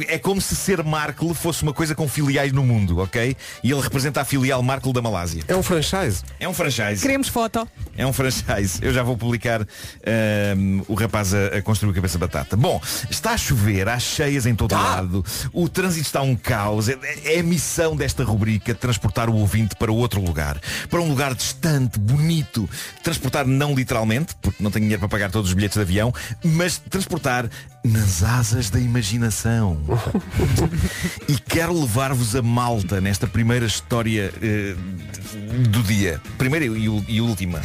[0.09, 3.37] É como se ser Markle fosse uma coisa com filiais no mundo, ok?
[3.63, 5.45] E ele representa a filial Markle da Malásia.
[5.47, 6.25] É um franchise.
[6.41, 7.01] É um franchise.
[7.01, 7.69] Queremos foto.
[7.97, 8.81] É um franchise.
[8.83, 12.57] Eu já vou publicar ahm, o rapaz a, a construir o cabeça batata.
[12.57, 15.25] Bom, está a chover, há cheias em todo lado.
[15.53, 16.89] O trânsito está um caos.
[16.89, 20.61] É, é a missão desta rubrica transportar o ouvinte para outro lugar.
[20.91, 22.69] Para um lugar distante, bonito.
[23.03, 26.79] Transportar não literalmente, porque não tenho dinheiro para pagar todos os bilhetes de avião, mas
[26.79, 27.49] transportar
[27.87, 29.79] nas asas da imaginação.
[31.29, 34.75] e quero levar-vos a Malta nesta primeira história eh,
[35.69, 36.21] do dia.
[36.37, 37.61] Primeira e, e última.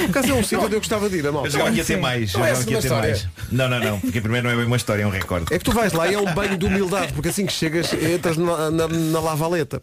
[0.00, 1.50] Por acaso é um sítio onde eu gostava de ir, a Eu malta.
[1.50, 2.32] jogava aqui a ter mais.
[2.32, 3.28] eu Não é a jogava aqui a ter mais.
[3.50, 4.00] Não, não, não.
[4.00, 5.52] Porque primeiro não é bem uma história, é um recorde.
[5.52, 7.92] É que tu vais lá e é um banho de humildade, porque assim que chegas,
[7.92, 9.80] entras na, na, na lavaleta.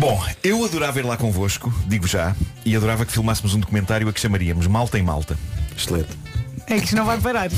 [0.00, 2.34] Bom, eu adorava ir lá convosco, digo já,
[2.64, 5.36] e adorava que filmássemos um documentário a que chamaríamos Malta em Malta.
[5.76, 6.08] Excelente.
[6.66, 7.50] É que isto não vai parar.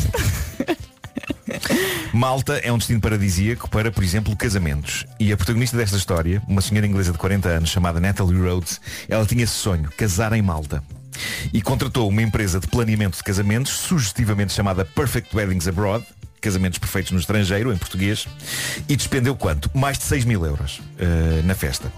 [2.12, 5.07] Malta é um destino paradisíaco para, por exemplo, casamentos.
[5.20, 9.24] E a protagonista desta história, uma senhora inglesa de 40 anos chamada Natalie Rhodes, ela
[9.24, 10.82] tinha esse sonho, casar em Malta.
[11.53, 16.05] E contratou uma empresa de planeamento de casamentos, sugestivamente chamada Perfect Weddings Abroad,
[16.40, 18.26] casamentos perfeitos no estrangeiro, em português,
[18.88, 19.70] e despendeu quanto?
[19.72, 21.93] Mais de 6 mil euros eh, na festa.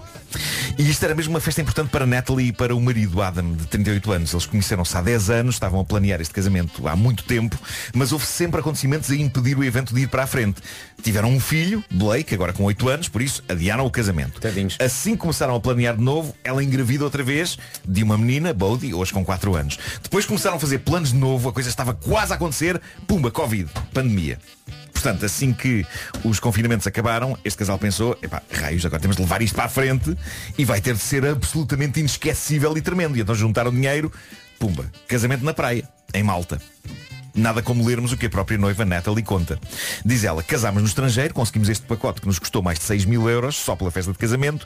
[0.77, 3.65] E isto era mesmo uma festa importante para Natalie e para o marido Adam, de
[3.67, 4.33] 38 anos.
[4.33, 7.57] Eles conheceram-se há 10 anos, estavam a planear este casamento há muito tempo,
[7.93, 10.61] mas houve sempre acontecimentos a impedir o evento de ir para a frente.
[11.01, 14.39] Tiveram um filho, Blake, agora com 8 anos, por isso adiaram o casamento.
[14.39, 14.77] Tadinhos.
[14.79, 17.57] Assim começaram a planear de novo, ela engravida outra vez
[17.87, 19.77] de uma menina, Bodhi, hoje com 4 anos.
[20.01, 23.69] Depois começaram a fazer planos de novo, a coisa estava quase a acontecer, pumba, Covid,
[23.93, 24.39] pandemia.
[24.95, 25.85] Portanto, assim que
[26.23, 29.69] os confinamentos acabaram, este casal pensou, epá, raios, agora temos de levar isto para a
[29.69, 30.17] frente
[30.57, 33.17] e vai ter de ser absolutamente inesquecível e tremendo.
[33.17, 34.11] E então juntaram dinheiro,
[34.57, 36.59] pumba, casamento na praia, em Malta.
[37.35, 39.59] Nada como lermos o que a própria noiva Natalie conta.
[40.05, 43.29] Diz ela, casámos no estrangeiro, conseguimos este pacote que nos custou mais de 6 mil
[43.29, 44.65] euros só pela festa de casamento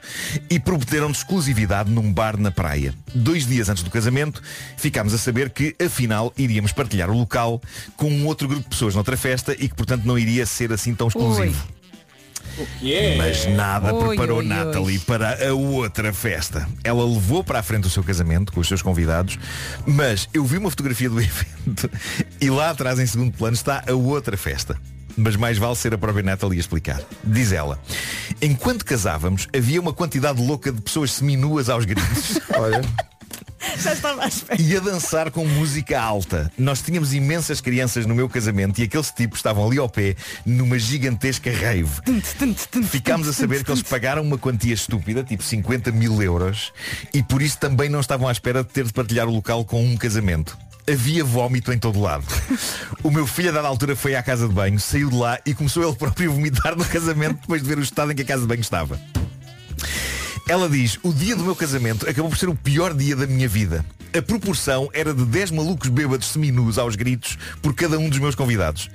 [0.50, 2.94] e prometeram-nos exclusividade num bar na praia.
[3.14, 4.42] Dois dias antes do casamento,
[4.78, 7.62] ficámos a saber que, afinal, iríamos partilhar o local
[7.98, 10.94] com um outro grupo de pessoas noutra festa e que, portanto, não iria ser assim
[10.94, 11.79] tão exclusivo.
[13.18, 15.04] Mas nada Oi, preparou oi, Natalie oi.
[15.06, 16.68] para a outra festa.
[16.84, 19.38] Ela levou para a frente o seu casamento com os seus convidados,
[19.86, 21.90] mas eu vi uma fotografia do evento
[22.40, 24.78] e lá atrás, em segundo plano, está a outra festa.
[25.18, 27.02] Mas mais vale ser a própria Natalie a explicar.
[27.24, 27.78] Diz ela,
[28.42, 32.40] enquanto casávamos, havia uma quantidade louca de pessoas seminuas aos gritos.
[32.56, 32.82] Olha,
[33.78, 34.62] Já estava à espera.
[34.62, 36.52] e a dançar com música alta.
[36.58, 40.80] Nós tínhamos imensas crianças no meu casamento e aqueles tipos estavam ali ao pé numa
[40.80, 41.90] gigantesca rave.
[42.90, 46.72] Ficámos a saber que eles pagaram uma quantia estúpida, tipo 50 mil euros,
[47.14, 49.84] e por isso também não estavam à espera de ter de partilhar o local com
[49.84, 50.58] um casamento.
[50.90, 52.26] Havia vómito em todo lado.
[53.04, 55.54] O meu filho a dada altura foi à casa de banho, saiu de lá e
[55.54, 58.26] começou ele próprio a vomitar no casamento depois de ver o estado em que a
[58.26, 59.00] casa de banho estava.
[60.50, 63.48] Ela diz, o dia do meu casamento acabou por ser o pior dia da minha
[63.48, 63.86] vida.
[64.18, 68.34] A proporção era de 10 malucos bêbados seminus aos gritos por cada um dos meus
[68.34, 68.90] convidados.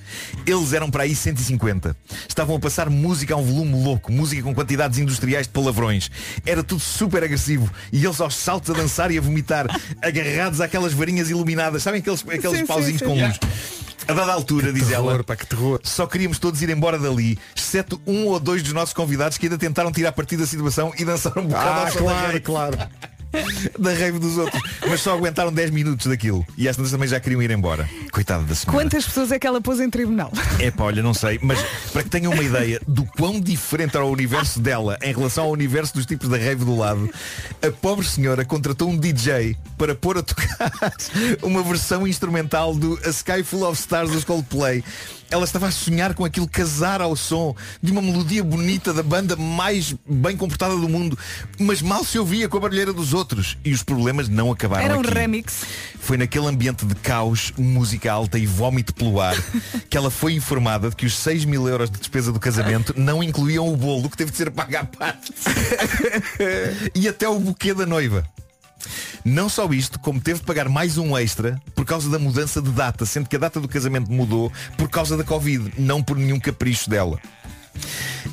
[0.44, 1.96] Eles eram para aí 150.
[2.28, 6.10] Estavam a passar música a um volume louco, música com quantidades industriais de palavrões.
[6.44, 7.70] Era tudo super agressivo.
[7.92, 9.68] E eles aos saltos a dançar e a vomitar,
[10.02, 11.84] agarrados àquelas varinhas iluminadas.
[11.84, 13.22] Sabem aqueles, aqueles Sim, pauzinhos sim, com sim.
[13.22, 13.38] luz?
[14.06, 15.80] A dada altura, diz ela, terror, pá, que terror.
[15.82, 19.56] só queríamos todos ir embora dali, exceto um ou dois dos nossos convidados que ainda
[19.58, 22.78] tentaram tirar partido da situação e dançaram um bocado Ah, claro, claro.
[23.78, 24.60] da rave dos outros.
[24.88, 26.46] Mas só aguentaram 10 minutos daquilo.
[26.56, 27.88] E às tantas também já queriam ir embora.
[28.12, 28.78] Coitada da senhora.
[28.78, 30.32] Quantas pessoas é que ela pôs em tribunal?
[30.58, 31.58] É pá, olha, não sei, mas
[31.92, 35.50] para que tenham uma ideia do quão diferente era o universo dela em relação ao
[35.50, 37.10] universo dos tipos da rave do lado,
[37.62, 40.72] a pobre senhora contratou um DJ para pôr a tocar
[41.42, 44.84] uma versão instrumental do A Sky Full of Stars dos Coldplay.
[45.34, 49.34] Ela estava a sonhar com aquilo casar ao som de uma melodia bonita da banda
[49.34, 51.18] mais bem comportada do mundo,
[51.58, 53.58] mas mal se ouvia com a barulheira dos outros.
[53.64, 55.12] E os problemas não acabaram Era um aqui.
[55.12, 55.64] remix.
[55.98, 59.34] Foi naquele ambiente de caos, música alta e vómito pelo ar
[59.90, 63.20] que ela foi informada de que os 6 mil euros de despesa do casamento não
[63.20, 65.32] incluíam o bolo que teve de ser pago à parte.
[66.94, 68.24] e até o buquê da noiva.
[69.24, 72.70] Não só isto, como teve de pagar mais um extra por causa da mudança de
[72.70, 76.38] data, sendo que a data do casamento mudou por causa da Covid, não por nenhum
[76.38, 77.18] capricho dela.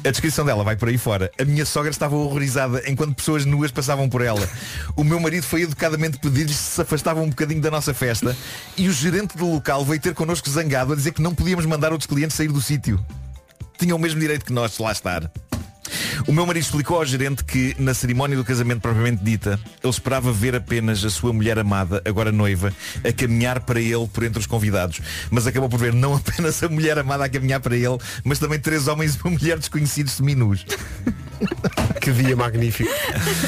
[0.04, 1.32] A descrição dela vai por aí fora.
[1.39, 4.48] A minha sogra estava horrorizada enquanto pessoas nuas passavam por ela.
[4.96, 8.36] O meu marido foi educadamente pedir-lhes se se afastavam um bocadinho da nossa festa
[8.76, 11.94] e o gerente do local veio ter connosco zangado a dizer que não podíamos mandar
[11.94, 13.04] outros clientes sair do sítio.
[13.78, 15.32] Tinham o mesmo direito que nós de lá estar.
[16.27, 20.32] O meu marido explicou ao gerente que, na cerimónia do casamento propriamente dita, ele esperava
[20.32, 22.71] ver apenas a sua mulher amada, agora noiva,
[23.03, 25.01] a caminhar para ele por entre os convidados.
[25.29, 28.59] Mas acabou por ver não apenas a mulher amada a caminhar para ele, mas também
[28.59, 30.65] três homens e uma mulher desconhecidos seminus.
[31.99, 32.89] Que dia magnífico.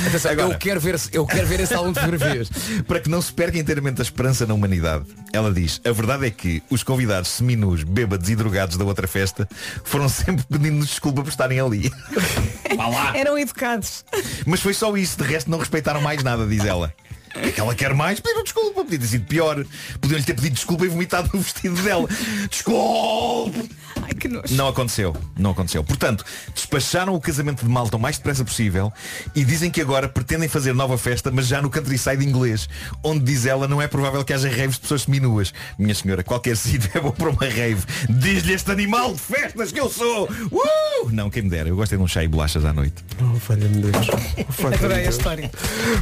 [0.07, 2.49] Atenção, Agora- eu, quero ver, eu quero ver esse álbum de fotografias.
[2.87, 5.05] Para que não se perca inteiramente a esperança na humanidade.
[5.31, 9.47] Ela diz, a verdade é que os convidados seminus, bêbados e drogados da outra festa
[9.83, 11.91] foram sempre pedindo-nos desculpa por estarem ali.
[13.13, 14.05] Eram educados.
[14.45, 16.93] Mas foi só isso, de resto não respeitaram mais nada, diz ela.
[17.35, 19.65] É que ela quer mais, pediram desculpa, podia ter sido pior.
[19.99, 22.07] Podiam-lhe ter pedido desculpa e vomitado no vestido dela.
[22.49, 23.69] Desculpe!
[24.05, 24.53] Ai, que nojo.
[24.55, 25.83] Não aconteceu, não aconteceu.
[25.83, 28.91] Portanto, despacharam o casamento de Malta o mais depressa possível
[29.35, 32.67] e dizem que agora pretendem fazer nova festa, mas já no countryside inglês,
[33.03, 35.53] onde diz ela não é provável que haja raves de pessoas seminuas.
[35.77, 37.83] Minha senhora, qualquer sítio é bom para uma rave.
[38.09, 40.29] Diz-lhe este animal de festas que eu sou!
[40.51, 41.09] Uh!
[41.11, 42.95] Não, quem me dera, eu gosto é de um chá e bolachas à noite.
[43.21, 44.07] Oh, falha-me Deus.
[44.49, 45.15] Falha-me Adorei a Deus.
[45.15, 45.51] história.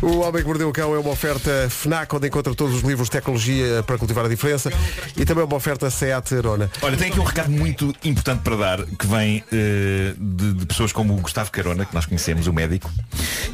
[0.02, 3.08] O Homem que Mordeu o Cão é uma oferta FNAC, onde encontra todos os livros
[3.08, 4.72] de tecnologia para cultivar a diferença
[5.18, 6.70] e também uma oferta SEAT Arona.
[6.82, 10.92] Olha, tem aqui um recado muito importante para dar que vem eh, de, de pessoas
[10.92, 12.92] como o Gustavo Carona, que nós conhecemos, o médico,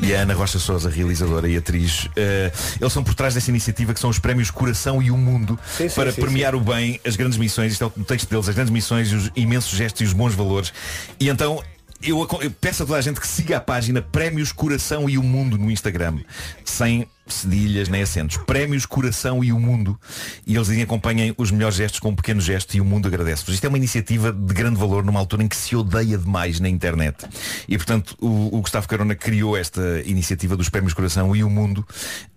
[0.01, 2.07] e a Ana Rocha Souza, realizadora e atriz.
[2.15, 5.59] Eh, eles são por trás dessa iniciativa que são os prémios Coração e o Mundo
[5.65, 8.47] Sim, sim, para sim, premiar o bem, as grandes missões, isto é o texto deles,
[8.47, 10.73] as grandes missões, os imensos gestos e os bons valores.
[11.19, 11.63] E então
[12.01, 15.23] eu, eu peço a toda a gente que siga a página Prémios Coração e o
[15.23, 16.19] Mundo no Instagram,
[16.63, 18.37] sem cedilhas nem acentos.
[18.37, 19.99] Prémios Coração e o Mundo.
[20.45, 23.53] E eles dizem acompanhem os melhores gestos com um pequeno gesto e o mundo agradece-vos.
[23.53, 26.69] Isto é uma iniciativa de grande valor numa altura em que se odeia demais na
[26.69, 27.25] internet.
[27.67, 31.85] E portanto o, o Gustavo Carona criou esta iniciativa dos Prémios Coração e o Mundo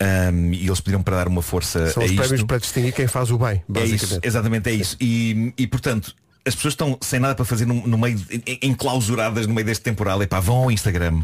[0.00, 3.30] ahm, e eles pediram para dar uma força São os prémios para distinguir quem faz
[3.30, 4.26] o bem, É isso, basicamente.
[4.26, 4.96] exatamente é isso.
[5.00, 9.46] E, e portanto, as pessoas estão sem nada para fazer no, no meio, en- enclausuradas
[9.46, 10.22] no meio deste temporal.
[10.22, 11.22] Epá, vão ao Instagram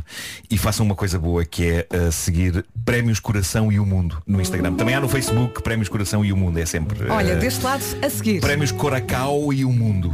[0.51, 4.41] e façam uma coisa boa que é uh, seguir Prémios Coração e o Mundo no
[4.41, 4.75] Instagram.
[4.75, 6.59] Também há no Facebook Prémios Coração e o Mundo.
[6.59, 7.11] É sempre.
[7.11, 8.41] Olha, uh, deste lado a seguir.
[8.41, 10.13] Prémios Coracau e o Mundo.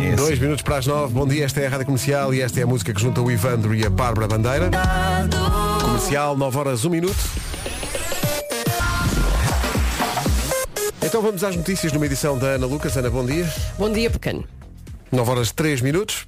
[0.00, 0.16] É assim.
[0.16, 1.12] Dois minutos para as nove.
[1.12, 3.30] Bom dia, esta é a Rádio Comercial e esta é a música que junta o
[3.30, 4.70] Ivandro e a Bárbara Bandeira.
[5.82, 7.16] Comercial, 9 horas, 1 minuto.
[11.06, 12.96] Então vamos às notícias numa edição da Ana Lucas.
[12.96, 13.48] Ana, bom dia.
[13.78, 14.44] Bom dia, pequeno.
[15.12, 16.26] 9 horas 3 minutos.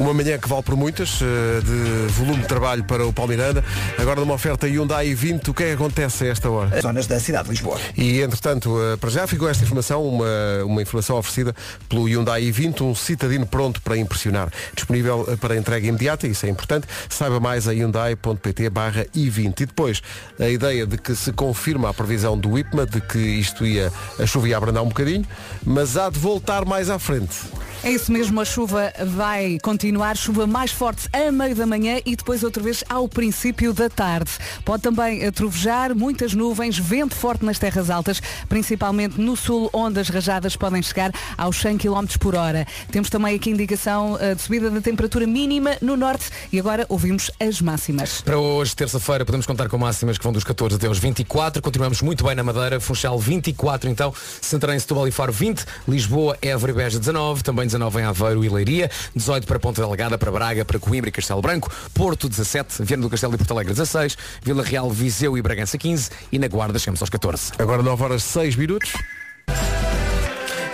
[0.00, 3.62] Uma manhã que vale por muitas, eh, de volume de trabalho para o Palmiranda.
[3.98, 6.80] Agora numa oferta Hyundai i20, o que é que acontece a esta hora?
[6.80, 7.78] Zonas da cidade de Lisboa.
[7.94, 11.54] E entretanto, eh, para já ficou esta informação, uma, uma informação oferecida
[11.86, 14.50] pelo Hyundai i20, um citadino pronto para impressionar.
[14.74, 16.86] Disponível eh, para entrega imediata, isso é importante.
[17.10, 19.60] Saiba mais a hyundai.pt barra i20.
[19.60, 20.00] E depois,
[20.38, 24.24] a ideia de que se confirma a previsão do IPMA de que isto ia, a
[24.24, 25.26] chuva ia abrandar um bocadinho,
[25.62, 27.36] mas há de voltar mais à frente.
[27.82, 32.14] É isso mesmo, a chuva vai continuar, chuva mais forte a meio da manhã e
[32.14, 34.30] depois outra vez ao princípio da tarde.
[34.66, 38.20] Pode também trovejar, muitas nuvens, vento forte nas terras altas,
[38.50, 42.66] principalmente no sul, onde as rajadas podem chegar aos 100 km por hora.
[42.92, 47.30] Temos também aqui indicação eh, de subida da temperatura mínima no norte e agora ouvimos
[47.40, 48.20] as máximas.
[48.20, 51.62] Para hoje, terça-feira, podemos contar com máximas que vão dos 14 até aos 24.
[51.62, 52.78] Continuamos muito bem na Madeira.
[52.78, 54.12] Funchal 24, então.
[54.42, 55.64] Santarém, Setúbal e Faro 20.
[55.88, 57.42] Lisboa, Évora e Beja 19.
[57.42, 58.90] Também 19 em Aveiro e Leiria.
[59.14, 61.70] 18 para Ponta Delgada, para Braga, para Coimbra e Castelo Branco.
[61.94, 62.82] Porto 17.
[62.82, 64.16] Viana do Castelo e Porto Alegre 16.
[64.42, 66.10] Vila Real, Viseu e Bragança 15.
[66.32, 67.52] E na Guarda chegamos aos 14.
[67.58, 68.92] Agora 9 horas 6 minutos.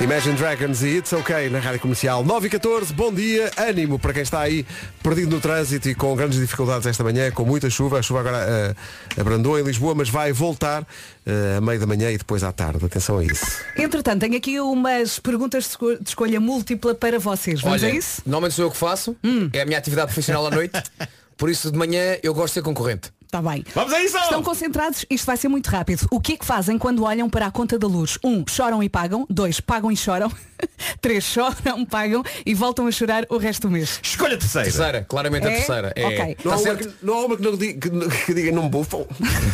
[0.01, 4.13] Imagine Dragons e It's OK na Rádio Comercial 9 e 14, bom dia, ânimo para
[4.13, 4.65] quem está aí
[5.03, 7.99] perdido no trânsito e com grandes dificuldades esta manhã, com muita chuva.
[7.99, 8.75] A chuva agora eh,
[9.21, 10.87] abrandou em Lisboa, mas vai voltar
[11.25, 12.85] eh, a meio da manhã e depois à tarde.
[12.85, 13.47] Atenção a isso.
[13.77, 17.63] Entretanto, tenho aqui umas perguntas de esco- de escolha múltipla para vocês.
[17.63, 18.21] Vamos Olha, a isso?
[18.27, 19.17] normalmente sou eu que faço.
[19.53, 20.75] É a minha atividade profissional à noite.
[21.39, 23.11] Por isso, de manhã, eu gosto de ser concorrente.
[23.39, 23.65] Está bem.
[23.75, 24.17] Vamos a isso!
[24.19, 25.05] Estão concentrados?
[25.11, 26.07] Isto vai ser muito rápido.
[26.11, 28.19] O que é que fazem quando olham para a conta da luz?
[28.25, 29.27] Um, choram e pagam.
[29.29, 30.33] Dois, pagam e choram.
[31.03, 34.01] Três, choram, pagam e voltam a chorar o resto do mês.
[34.03, 34.65] Escolha a terceira.
[34.71, 35.57] Terceira, claramente a É?
[35.57, 35.93] terceira.
[35.95, 36.37] É, Ok.
[36.45, 36.89] Não Tá há, uma certo?
[36.89, 39.07] que, não há uma que, não diga, que, que diga não bufam.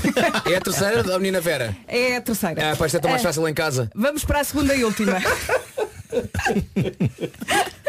[0.50, 1.76] é a terceira da menina Vera.
[1.88, 2.72] É a terceira.
[2.72, 3.90] Ah, pá, isto é tão mais Ah, fácil em casa.
[3.94, 5.14] Vamos para a segunda e última.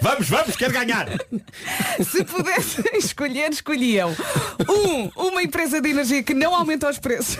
[0.01, 1.07] Vamos, vamos, quero ganhar.
[2.03, 4.13] Se pudessem escolher, escolhiam.
[4.69, 7.38] Um, uma empresa de energia que não aumenta os preços.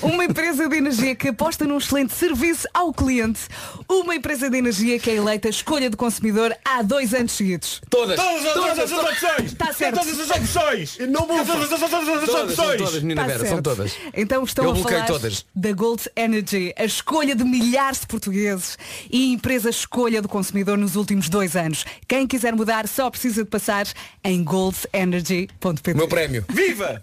[0.00, 3.40] Uma empresa de energia que aposta num excelente serviço ao cliente.
[3.86, 7.82] Uma empresa de energia que é eleita escolha do consumidor há dois anos seguidos.
[7.90, 8.16] Todas.
[8.18, 9.52] Todas, as- todas as opções.
[9.54, 9.98] Tá certo.
[10.00, 10.98] Todas as opções.
[11.10, 12.78] Não Todas, as- todas, as- todas as Todas, são opções.
[12.78, 13.92] todas, menina Tá Vera, são todas.
[14.14, 15.44] Então estão Eu a falar todas.
[15.54, 18.78] da Gold Energy, a escolha de milhares de portugueses
[19.10, 21.84] e empresa escolha do consumidor nos últimos dois anos.
[22.06, 23.86] Quem quiser mudar só precisa de passar
[24.22, 25.92] em goldenergy.pt.
[25.92, 26.44] O meu prémio.
[26.48, 27.00] Viva!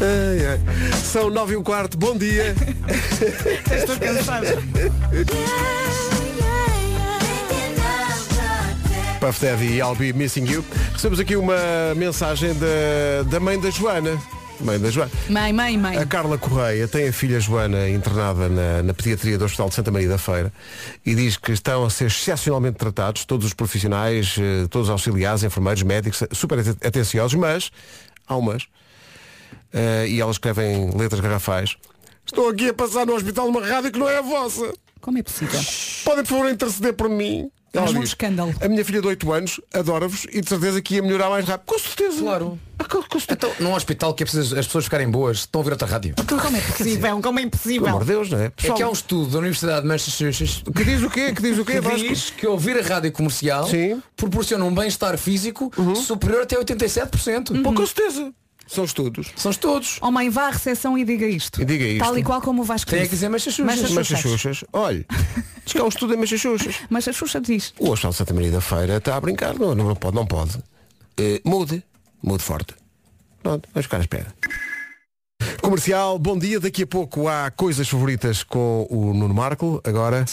[0.00, 0.60] Ai, ai.
[0.96, 2.54] São 9 e um quarto, bom dia.
[3.74, 4.58] Estou cansada.
[9.20, 10.64] Puff Daddy e I'll Be Missing You.
[10.92, 11.56] Recebemos aqui uma
[11.96, 14.20] mensagem da, da mãe da Joana.
[14.60, 15.10] Mãe da Joana.
[15.28, 15.96] Mãe, mãe, mãe.
[15.98, 19.90] A Carla Correia tem a filha Joana internada na, na pediatria do Hospital de Santa
[19.90, 20.52] Maria da Feira
[21.04, 25.42] e diz que estão a ser excepcionalmente tratados, todos os profissionais, eh, todos os auxiliares,
[25.42, 27.70] enfermeiros, médicos, super aten- atenciosos, mas
[28.26, 28.66] há umas,
[29.72, 31.76] eh, e elas escrevem letras garrafais.
[32.24, 34.72] Estou aqui a passar no hospital uma rádio que não é a vossa.
[35.00, 35.60] Como é possível?
[36.04, 37.50] Podem, por favor, interceder por mim.
[37.74, 38.54] Ela Faz um diz, escândalo.
[38.60, 41.66] A minha filha de 8 anos adora-vos e de certeza que ia melhorar mais rápido.
[41.66, 42.20] Com certeza.
[42.20, 42.58] Claro.
[42.78, 43.32] Ah, com- com certeza.
[43.32, 46.14] Então, num hospital que é preciso as pessoas ficarem boas, estão a ouvir outra rádio.
[46.26, 47.20] Como é possível?
[47.20, 47.86] Como é Pelo impossível?
[47.88, 48.44] amor de Deus, não é?
[48.46, 51.32] É Pessoal, que há um estudo da Universidade de Massachusetts Que diz o quê?
[51.32, 51.80] Que diz o quê?
[51.80, 54.00] que diz que ouvir a rádio comercial Sim.
[54.16, 57.62] proporciona um bem-estar físico superior até 87%.
[57.62, 58.32] Pô, com certeza.
[58.66, 59.30] São estudos.
[59.36, 59.98] São todos.
[60.00, 61.60] Oh mãe, vá à recepção e diga isto.
[61.60, 62.04] E diga isto.
[62.04, 63.10] Tal e qual como o Vasco Tem disse.
[63.10, 63.28] que dizer.
[63.28, 64.64] Machachuchas.
[64.72, 65.04] Olha,
[65.64, 66.76] diz que há um estudo em Machachuchas.
[67.14, 67.74] Xuxa diz.
[67.78, 69.58] O Hospital de Santa Maria da Feira está a brincar.
[69.58, 70.58] Não, não pode, não pode.
[71.18, 71.82] Eh, mude.
[72.22, 72.74] Mude forte.
[73.42, 74.34] Pronto, vamos ficar à espera.
[75.60, 76.58] Comercial, bom dia.
[76.58, 79.80] Daqui a pouco há coisas favoritas com o Nuno Marco.
[79.84, 80.24] Agora.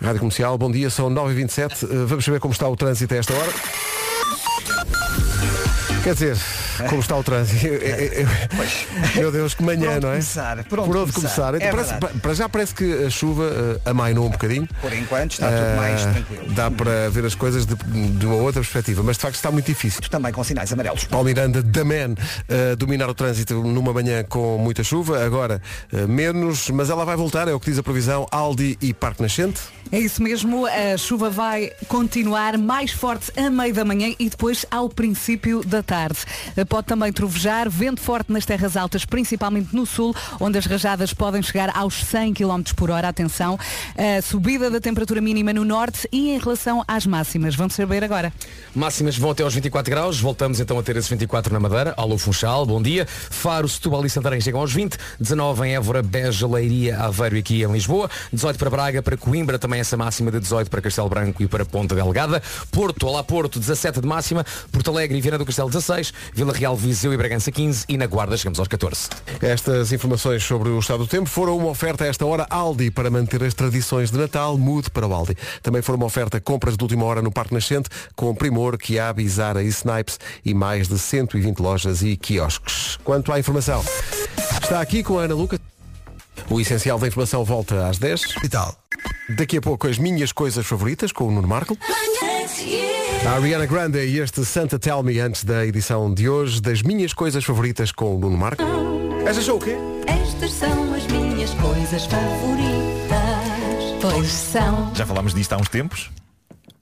[0.00, 1.82] Rádio Comercial, bom dia, são 9h27.
[1.84, 3.52] Eh, Vamos saber como está o trânsito a esta hora.
[6.06, 6.36] Quer dizer,
[6.88, 7.66] como está o trânsito?
[7.66, 8.28] Eu- eu- eu-
[9.16, 10.12] Meu Deus, que manhã, onde não é?
[10.12, 10.62] começar?
[10.62, 11.50] Por onde Por onde começar?
[11.50, 11.66] começar?
[11.66, 13.42] É Parece- para já parece que a chuva
[13.84, 14.68] eh, amainou um bocadinho.
[14.80, 16.44] Por enquanto está tudo mais Ah, tranquilo.
[16.54, 19.66] Dá para ver as coisas de, de uma outra perspectiva, mas de facto está muito
[19.66, 20.00] difícil.
[20.08, 21.02] Também com sinais amarelos.
[21.06, 22.14] Paulo Miranda, da Man,
[22.72, 25.60] a dominar o trânsito numa manhã com muita chuva, agora
[25.92, 29.22] eh, menos, mas ela vai voltar, é o que diz a previsão, Aldi e Parque
[29.22, 29.60] Nascente.
[29.90, 34.64] É isso mesmo, a chuva vai continuar mais forte a meio da manhã e depois
[34.70, 35.95] ao princípio da tarde.
[36.68, 41.42] Pode também trovejar, vento forte nas terras altas, principalmente no sul, onde as rajadas podem
[41.42, 43.08] chegar aos 100 km por hora.
[43.08, 43.58] Atenção,
[43.96, 47.54] a subida da temperatura mínima no norte e em relação às máximas.
[47.54, 48.32] Vamos saber agora.
[48.74, 52.18] Máximas vão até aos 24 graus, voltamos então a ter esses 24 na Madeira, Alô
[52.18, 53.06] Funchal, bom dia.
[53.06, 57.62] Faro, Setúbal e Santarém chegam aos 20, 19 em Évora, Beja, Leiria, Aveiro e aqui
[57.62, 61.42] em Lisboa, 18 para Braga, para Coimbra também essa máxima de 18 para Castelo Branco
[61.42, 65.46] e para Ponta Delgada, Porto, Olá Porto, 17 de máxima, Porto Alegre e Viana do
[65.46, 65.85] Castelo 16,
[66.34, 69.08] Vila Real, Viseu e Bragança 15 e na Guarda chegamos aos 14.
[69.40, 73.10] Estas informações sobre o estado do tempo foram uma oferta a esta hora Aldi para
[73.10, 75.36] manter as tradições de Natal, mude para o Aldi.
[75.62, 79.62] Também foram uma oferta compras de última hora no Parque Nascente com Primor, Kiabi, Zara
[79.62, 82.98] e Snipes e mais de 120 lojas e quiosques.
[83.04, 83.84] Quanto à informação,
[84.60, 85.60] está aqui com a Ana Luca.
[86.50, 88.76] O essencial da informação volta às 10 e tal.
[89.36, 91.76] Daqui a pouco as minhas coisas favoritas com o Nuno Marco.
[93.26, 97.12] A Ariana Grande e este Santa Tell Me antes da edição de hoje das minhas
[97.12, 98.62] coisas favoritas com o Nuno Marco.
[99.26, 99.74] Esta show o quê?
[100.06, 103.20] Estas são as minhas coisas favoritas.
[104.00, 104.94] Pois são.
[104.94, 106.08] Já falámos disto há uns tempos.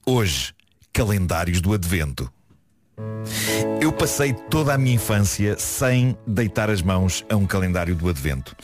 [0.05, 0.53] Hoje,
[0.93, 2.31] calendários do Advento.
[3.81, 8.55] Eu passei toda a minha infância sem deitar as mãos a um calendário do Advento.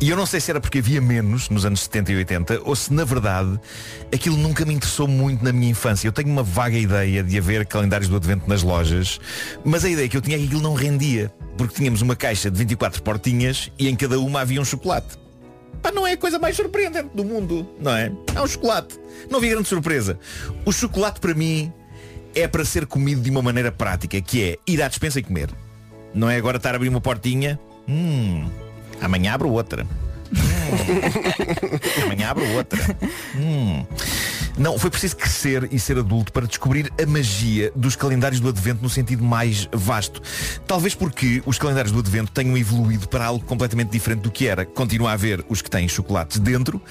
[0.00, 2.76] E eu não sei se era porque havia menos nos anos 70 e 80 ou
[2.76, 3.58] se na verdade
[4.12, 6.06] aquilo nunca me interessou muito na minha infância.
[6.06, 9.20] Eu tenho uma vaga ideia de haver calendários do Advento nas lojas,
[9.64, 12.50] mas a ideia que eu tinha é que aquilo não rendia, porque tínhamos uma caixa
[12.50, 15.16] de 24 portinhas e em cada uma havia um chocolate.
[15.82, 18.12] Pá, não é a coisa mais surpreendente do mundo, não é?
[18.34, 18.98] É um chocolate.
[19.30, 20.18] Não havia grande surpresa.
[20.64, 21.72] O chocolate para mim
[22.34, 25.50] é para ser comido de uma maneira prática, que é ir à despensa e comer.
[26.14, 27.58] Não é agora estar a abrir uma portinha.
[27.88, 28.48] Hum,
[29.00, 29.86] amanhã abro outra.
[30.32, 32.80] Hum, amanhã abro outra.
[33.36, 33.84] Hum.
[34.58, 38.82] Não, foi preciso crescer e ser adulto para descobrir a magia dos calendários do Advento
[38.82, 40.20] no sentido mais vasto.
[40.66, 44.66] Talvez porque os calendários do Advento tenham evoluído para algo completamente diferente do que era.
[44.66, 46.82] Continua a haver os que têm chocolates dentro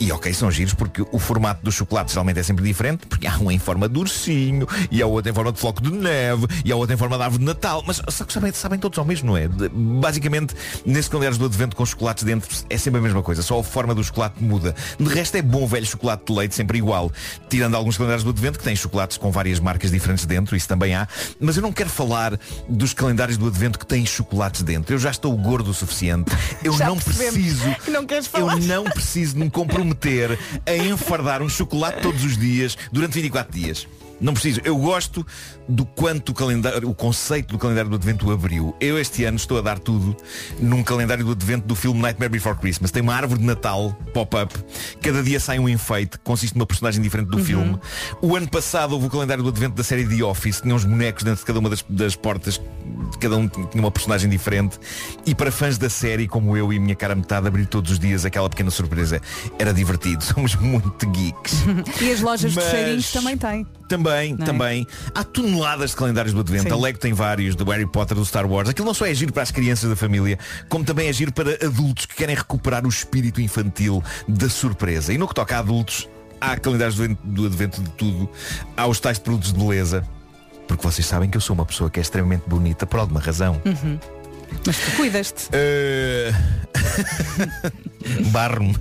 [0.00, 3.36] e ok, são giros porque o formato dos chocolates geralmente é sempre diferente, porque há
[3.38, 6.72] um em forma de ursinho, e há outro em forma de floco de neve, e
[6.72, 9.04] há outro em forma de árvore de Natal, mas só que sabem, sabem todos ao
[9.04, 9.48] mesmo, não é?
[9.48, 10.54] De- basicamente,
[10.86, 13.94] nesses calendários do advento com chocolates dentro, é sempre a mesma coisa, só a forma
[13.94, 14.74] do chocolate muda.
[14.98, 17.10] De resto é bom velho chocolate de leite, sempre igual.
[17.48, 20.94] Tirando alguns calendários do advento que têm chocolates com várias marcas diferentes dentro, isso também
[20.94, 21.08] há,
[21.40, 22.38] mas eu não quero falar
[22.68, 24.94] dos calendários do advento que têm chocolates dentro.
[24.94, 26.30] Eu já estou gordo o suficiente.
[26.62, 27.64] Eu Já não preciso.
[27.88, 29.50] não queres Eu não preciso de me
[29.88, 33.86] comprometer a enfardar um chocolate todos os dias durante 24 dias.
[34.20, 34.60] Não preciso.
[34.64, 35.24] Eu gosto
[35.68, 38.74] do quanto o calendário, o conceito do calendário do Advento abriu.
[38.80, 40.16] Eu este ano estou a dar tudo
[40.58, 42.90] num calendário do Advento do filme Nightmare Before Christmas.
[42.90, 44.54] Tem uma árvore de Natal pop-up.
[45.00, 47.78] Cada dia sai um enfeite que consiste numa personagem diferente do filme.
[48.20, 50.60] O ano passado houve o calendário do Advento da série The Office.
[50.60, 52.60] Tinha uns bonecos dentro de cada uma das, das portas.
[53.20, 54.78] Cada um tinha uma personagem diferente.
[55.24, 57.98] E para fãs da série, como eu e a minha cara metade, abrir todos os
[57.98, 59.20] dias aquela pequena surpresa
[59.58, 60.24] era divertido.
[60.24, 61.54] Somos muito geeks.
[62.00, 63.66] E as lojas Mas- de cheirinhos também têm.
[63.88, 64.44] Também, é?
[64.44, 64.86] também.
[65.14, 66.64] Há toneladas de calendários do Advento.
[66.64, 66.72] Sim.
[66.72, 68.68] A Lego tem vários, do Harry Potter, do Star Wars.
[68.68, 71.52] Aquilo não só é giro para as crianças da família, como também é giro para
[71.64, 75.12] adultos que querem recuperar o espírito infantil da surpresa.
[75.12, 76.08] E no que toca a adultos,
[76.40, 78.28] há calendários do, do Advento de tudo.
[78.76, 80.04] Há os tais produtos de beleza.
[80.66, 83.60] Porque vocês sabem que eu sou uma pessoa que é extremamente bonita por alguma razão.
[84.66, 85.48] Mas tu cuidas-te.
[85.52, 86.32] Eh,
[88.32, 88.74] Barro-me.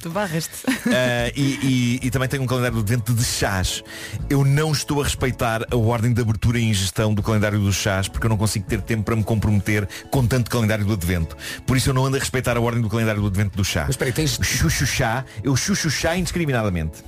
[0.00, 0.66] tu barras-te.
[0.66, 3.82] Uh, e, e- e também tenho um calendário do advento de chás.
[4.28, 8.08] Eu não estou a respeitar a ordem de abertura e ingestão do calendário dos chás
[8.08, 11.36] porque eu não consigo ter tempo para me comprometer com tanto calendário do advento.
[11.66, 13.82] Por isso eu não ando a respeitar a ordem do calendário do advento do chá.
[13.82, 17.02] Mas espera tens- Chuchu chá, eu chuchu chá indiscriminadamente.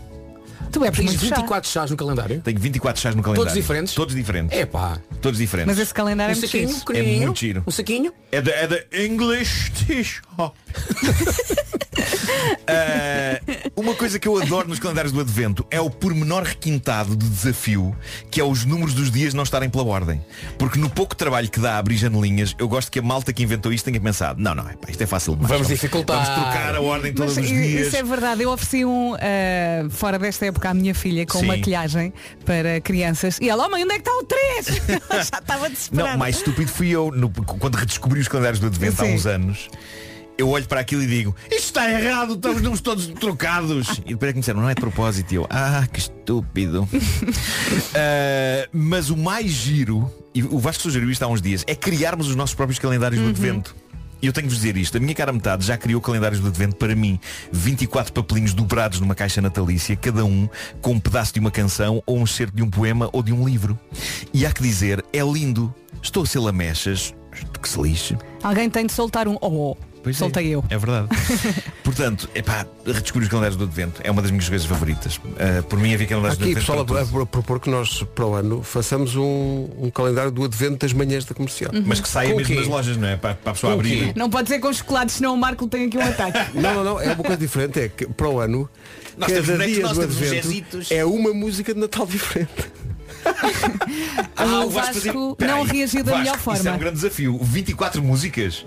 [0.73, 1.03] Tu é chá.
[1.03, 2.41] 24 chás no calendário?
[2.41, 3.47] Tenho 24 chás no calendário.
[3.49, 3.95] Todos diferentes?
[3.95, 4.57] Todos diferentes.
[4.57, 4.99] É pá.
[5.21, 5.75] Todos diferentes.
[5.75, 7.27] Mas esse calendário Um é muito saquinho pequenininho.
[7.27, 7.63] muito giro.
[7.67, 8.13] Um saquinho.
[8.31, 10.55] É da é da English Tea Shop.
[12.67, 13.41] Ah,
[13.75, 17.97] uma coisa que eu adoro nos calendários do Advento é o pormenor requintado de desafio,
[18.31, 20.25] que é os números dos dias não estarem pela ordem.
[20.59, 23.43] Porque no pouco trabalho que dá a abrir janelinhas, eu gosto que a malta que
[23.43, 25.51] inventou isto tenha pensado, não, não, epá, isto é fácil demais.
[25.51, 26.25] Vamos dificultar.
[26.25, 27.87] Vamos trocar a ordem todos Mas os dias.
[27.87, 28.43] isso é verdade.
[28.43, 31.47] Eu ofereci um ah, fora desta época à minha filha com Sim.
[31.47, 32.13] maquilhagem
[32.45, 34.67] para crianças e ela, oh mãe, onde é que está o 3?
[35.31, 36.11] Já estava desesperada.
[36.13, 39.15] Não, mais estúpido fui eu no- quando redescobri os calendários do Advento há Sim.
[39.15, 39.69] uns anos.
[40.37, 44.01] Eu olho para aquilo e digo, isto está errado, estamos todos trocados.
[44.07, 45.33] E depois é que me disseram, não é de propósito.
[45.33, 46.89] E eu, ah, que estúpido.
[47.95, 52.29] Ah, mas o mais giro, e o Vasco sugeriu isto há uns dias, é criarmos
[52.29, 53.75] os nossos próprios calendários do Advento.
[54.21, 56.49] E eu tenho que vos dizer isto, a minha cara metade já criou calendários do
[56.49, 57.21] Advento para mim.
[57.53, 60.49] 24 papelinhos dobrados numa caixa natalícia, cada um
[60.81, 63.47] com um pedaço de uma canção, ou um excerto de um poema ou de um
[63.47, 63.79] livro.
[64.35, 65.73] E há que dizer, é lindo.
[66.03, 67.15] Estou a ser lamechas,
[67.63, 68.17] que se lixe.
[68.43, 69.88] Alguém tem de soltar um oh, oh.
[70.03, 70.19] Pois é.
[70.19, 70.65] Soltei eu.
[70.71, 71.09] É verdade.
[71.85, 75.21] Portanto, epá, redescobrir os calendários do Advento é uma das minhas coisas favoritas.
[75.39, 77.23] Ah, por mim havia calendários Aqui do pessoal Advento a, para tudo.
[77.23, 81.25] a propor que nós para o ano façamos um, um calendário do advento das manhãs
[81.25, 81.71] da comercial.
[81.85, 82.57] Mas que saia mesmo quê?
[82.57, 83.17] das lojas, não é?
[83.17, 84.07] Para, para a pessoa Com abrir.
[84.07, 84.13] quê?
[84.17, 86.39] Não pode ser com chocolate, senão o Marco tem aqui um ataque.
[86.59, 88.69] Não, não, não, é uma coisa diferente, é que para o ano
[89.17, 90.49] Nós temos cada dia nós do advento
[90.91, 92.51] é uma música de Natal diferente.
[94.37, 96.77] Ah, o Vasco Vasco fazia- Peraí, não reagiu da Vasco, melhor Isso é forma.
[96.77, 97.39] um grande desafio.
[97.43, 98.65] 24 músicas.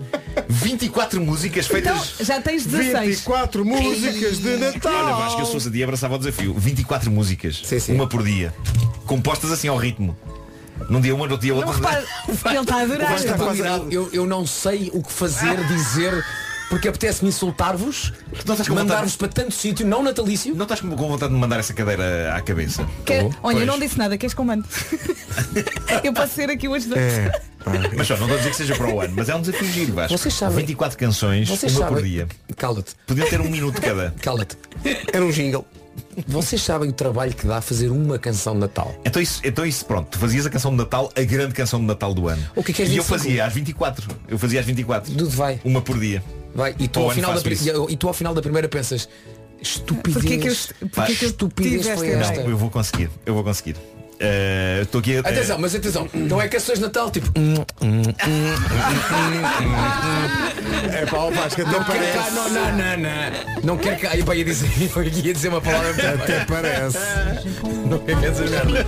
[0.48, 2.12] 24 músicas feitas.
[2.14, 3.08] Então, já tens 16.
[3.16, 4.92] 24 músicas de Natal.
[4.92, 6.54] Olha, Vasco, eu se fosse a dia abraçava o desafio.
[6.54, 7.60] 24 músicas.
[7.64, 7.94] Sim, sim.
[7.94, 8.54] Uma por dia.
[9.06, 10.16] Compostas assim ao ritmo.
[10.88, 12.04] Num dia uma, no outro dia Não outra.
[12.50, 13.80] ele está a adorar.
[13.90, 16.24] Eu, eu não sei o que fazer, dizer,
[16.72, 18.14] porque apetece-me insultar-vos,
[18.70, 20.54] mandar-vos para tanto sítio, não natalício.
[20.54, 22.88] Não estás com com vontade de me mandar essa cadeira à cabeça?
[23.04, 23.26] Quer- Tô.
[23.42, 23.66] Olha, eu Pois.
[23.66, 24.64] não disse nada, queres comando?
[26.02, 26.98] eu posso ser aqui ajudante.
[26.98, 27.30] É,
[27.94, 29.68] Mas só, não estou a dizer que seja para o ano, mas é um desafio
[29.70, 30.16] giro, Vasco.
[30.16, 31.94] Vocês sabem- 24 canções, Vocês uma sabem.
[31.94, 32.26] por dia.
[32.56, 34.14] Cala-te, Podiam ter um minuto cada.
[34.22, 34.56] cala-te.
[35.12, 35.66] Era um jingle.
[36.26, 38.94] Vocês sabem o trabalho que dá fazer uma canção de Natal.
[39.04, 41.84] Então isso, então isso, pronto, tu fazias a canção de Natal, a grande canção de
[41.84, 42.42] Natal do ano.
[42.56, 43.18] O que é que és E eu 25?
[43.18, 44.08] fazia às 24.
[44.26, 45.12] Eu fazia às 24.
[45.12, 45.60] Tudo vai.
[45.62, 46.22] Uma por dia.
[46.54, 46.74] Vai.
[46.78, 49.08] E tu, Ao final da, pri- e tu ao final da primeira pensas,
[49.60, 50.14] estupidez.
[50.14, 52.20] Porquê que eu, porquê que eu estupidez tive esta foi ideia?
[52.20, 52.42] esta?
[52.42, 53.10] Não, eu vou conseguir.
[53.24, 53.76] Eu vou conseguir.
[54.82, 55.20] Estou aqui a.
[55.20, 57.28] Atenção, mas atenção, não é canções de Natal, tipo.
[57.38, 57.54] hum,
[60.92, 62.34] É pá, o Vasco até Não quero cá, parece.
[62.34, 63.62] não, não, não, não.
[63.64, 64.16] Não quero cá.
[64.16, 66.98] Eu ia dizer, eu ia dizer uma palavra Até parece.
[67.88, 68.86] Não quero essa merda.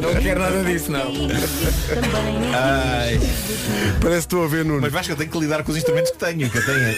[0.00, 1.12] Não quero nada disso, não.
[2.54, 3.18] Ai,
[4.00, 4.80] Parece que estou a ver Nuno.
[4.80, 6.48] mas Vasco, eu tenho que lidar com os instrumentos que tenho.
[6.50, 6.94] Que eu tenho.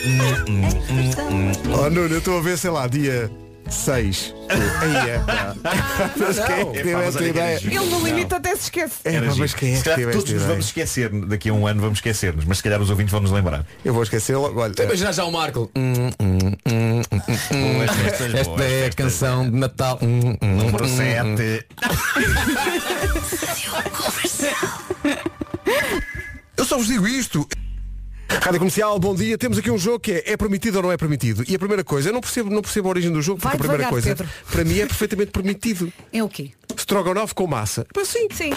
[0.49, 3.31] Hum, Oh Nuno, eu estou a ver, sei lá, dia
[3.69, 4.35] 6.
[4.81, 5.55] Aí é pá.
[6.17, 7.61] Mas quem é que teve esta que era ideia?
[7.65, 8.95] Ele no limite até se esquece.
[9.05, 9.39] É, Era giro.
[9.39, 10.53] mas quem é que calhar teve todos esta nos ideia?
[10.53, 13.31] vamos esquecer daqui a um ano vamos esquecer-nos, mas se calhar os ouvintes vão nos
[13.31, 13.65] lembrar.
[13.85, 14.61] Eu vou esquecer logo.
[14.61, 15.71] Olha, Imagina já o Marco.
[15.77, 17.03] Hum, hum, hum, hum,
[17.53, 17.75] hum.
[17.75, 18.95] Boas festas, Esta boas é a festas.
[18.95, 19.99] canção de Natal.
[20.03, 20.97] Hum, hum, Número hum.
[20.97, 21.67] 7.
[26.57, 27.47] Eu só vos digo isto.
[28.29, 29.39] Rádio Comercial, bom dia.
[29.39, 31.45] Temos aqui um jogo que é, é permitido ou não é permitido.
[31.49, 33.59] E a primeira coisa, eu não percebo, não percebo a origem do jogo, porque a
[33.59, 34.29] primeira devagar, coisa, Pedro.
[34.51, 35.93] para mim é perfeitamente permitido.
[36.13, 36.51] É o quê?
[36.77, 37.87] Strogonoff com massa.
[37.93, 38.53] Pá, sim, Sim.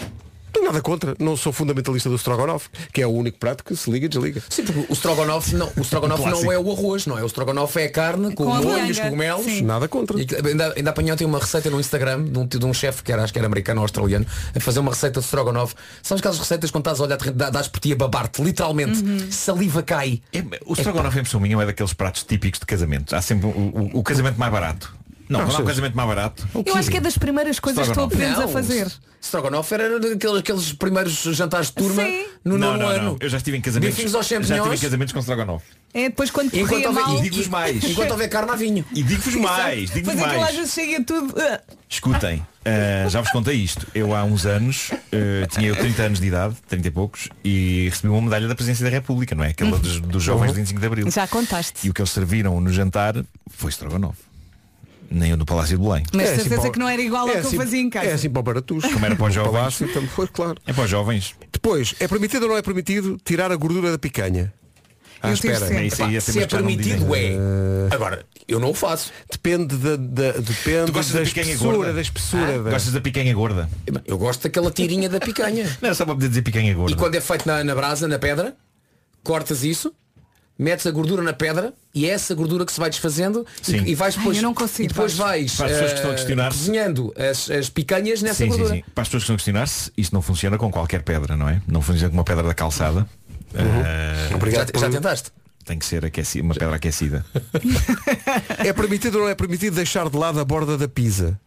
[0.59, 1.15] Tenho nada contra.
[1.19, 4.41] Não sou fundamentalista do Strogonoff, que é o único prato que se liga e desliga.
[4.49, 7.23] Sim, porque o strogonoff não, o strogonoff não é o arroz, não é?
[7.23, 9.45] O strogonoff é a carne com, Com o molho, manga, os cogumelos.
[9.45, 9.61] sim.
[9.61, 10.17] Nada contra.
[10.19, 13.11] E ainda, ainda apanhei ontem uma receita no Instagram de um, de um chefe que
[13.11, 15.75] era, acho que era americano ou australiano a fazer uma receita de strogonoff.
[16.01, 17.17] Sabes aquelas receitas quando estás a olhar,
[17.51, 20.21] dás por ti a babar-te, literalmente, saliva cai.
[20.33, 23.15] É, o Strogonoff em pessoa minha é daqueles pratos típicos de casamento.
[23.15, 24.95] Há sempre o, o- o casamento mais barato.
[25.29, 26.47] Não, não há um casamento mais barato.
[26.65, 28.87] Eu acho que é das primeiras coisas que tu aprendes a fazer.
[29.21, 32.25] Strogonoff era daqueles aqueles primeiros jantares de turma Sim.
[32.45, 33.03] no não, nono não, ano.
[33.03, 33.17] não.
[33.19, 33.95] Eu já estive em casamentos.
[33.95, 35.65] Bifinhos aos já estive em casamentos com Strogonoff.
[35.93, 37.17] É depois quando Enquanto corria houver, mal.
[37.17, 37.83] E digo-vos mais.
[37.83, 38.85] enquanto houver carne a vinho.
[38.93, 39.89] E digo-vos mais.
[39.91, 40.55] Digo-vos Depois aquilo às mais.
[40.55, 41.33] vezes chega tudo.
[41.39, 43.87] ah, Escutem, uh, já vos contei isto.
[43.95, 47.87] Eu há uns anos, uh, tinha eu 30 anos de idade, 30 e poucos, e
[47.89, 49.49] recebi uma medalha da Presidência da República, não é?
[49.49, 51.11] Aquela dos, dos jovens de 25 de Abril.
[51.11, 51.87] Já contaste.
[51.87, 53.15] E o que eles serviram no jantar
[53.49, 54.26] foi Strogonoff.
[55.09, 56.03] Nem o do Palácio de Belém.
[56.13, 57.61] Mas É assim certeza para o- que não era igual ao é que assim- eu
[57.63, 58.07] fazia em casa.
[58.07, 58.83] É assim para o Baratus.
[58.85, 59.51] Como era para os No jovens.
[59.57, 60.57] Palácio também foi, claro.
[60.65, 61.35] É para os jovens.
[61.51, 64.53] Depois, é permitido ou não é permitido tirar a gordura da picanha?
[65.23, 65.67] Eu tiro espera.
[65.67, 65.87] sempre.
[65.87, 67.31] Isso aí, é se é que permitido é.
[67.89, 69.11] Agora, eu não o faço.
[69.31, 71.93] Depende da, da- depende Tu gostas da da picanha espessura, gorda?
[71.93, 72.43] da espessura.
[72.55, 73.69] Ah, da- Gostas da picanha gorda?
[74.05, 75.65] Eu gosto daquela tirinha da picanha.
[75.81, 76.91] Não, só para poder dizer picanha gorda.
[76.91, 78.55] E quando é feito na, na brasa, na pedra,
[79.23, 79.91] cortas isso,
[80.57, 83.83] metes a gordura na pedra e é essa gordura que se vai desfazendo Sim.
[83.85, 85.95] e, e vais Ai, depois, eu não consigo, e depois vais Para as pessoas que
[85.97, 88.75] estão a eh, questionar- cozinhando as, as picanhas nessa Sim, sim, gordura.
[88.75, 88.83] sim.
[88.93, 91.61] Para as pessoas que estão a questionar-se, isto não funciona com qualquer pedra, não é?
[91.67, 93.07] Não funciona com uma pedra da calçada.
[93.55, 95.31] Ah, Obrigado Já, já tentaste?
[95.65, 97.25] Tem que ser aquecida, uma pedra aquecida.
[98.59, 101.39] É permitido ou não é permitido deixar de lado a borda da pizza?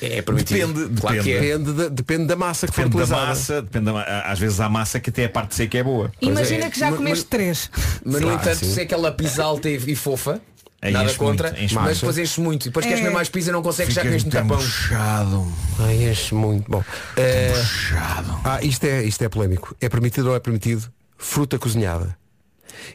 [0.00, 0.72] É permitido.
[0.72, 1.46] Depende, Claro que depende.
[1.46, 1.58] é.
[1.58, 3.26] Depende da, depende da massa que for Depende da utilizada.
[3.28, 6.10] massa, depende da, às vezes há massa que até a parte seca é boa.
[6.20, 6.70] Imagina é.
[6.70, 7.70] que já Mas- comeste três.
[8.04, 8.72] Mas no Ah, entanto, sim.
[8.72, 10.40] se é aquela pizza alta e, e fofa,
[10.82, 11.94] Aí nada contra, muito, mas muito.
[11.96, 12.62] depois enche muito.
[12.64, 13.02] E depois queres É.
[13.02, 14.56] comer mais pizza e não consegues já Ficas com este tapão.
[14.58, 15.52] embuchado.
[15.80, 16.70] Ai, enche muito.
[16.70, 16.84] Bom.
[17.16, 18.40] é- Embuchado.
[18.44, 19.74] Ah, isto é, isto é polémico.
[19.80, 20.90] É permitido ou é permitido?
[21.16, 22.16] Fruta cozinhada.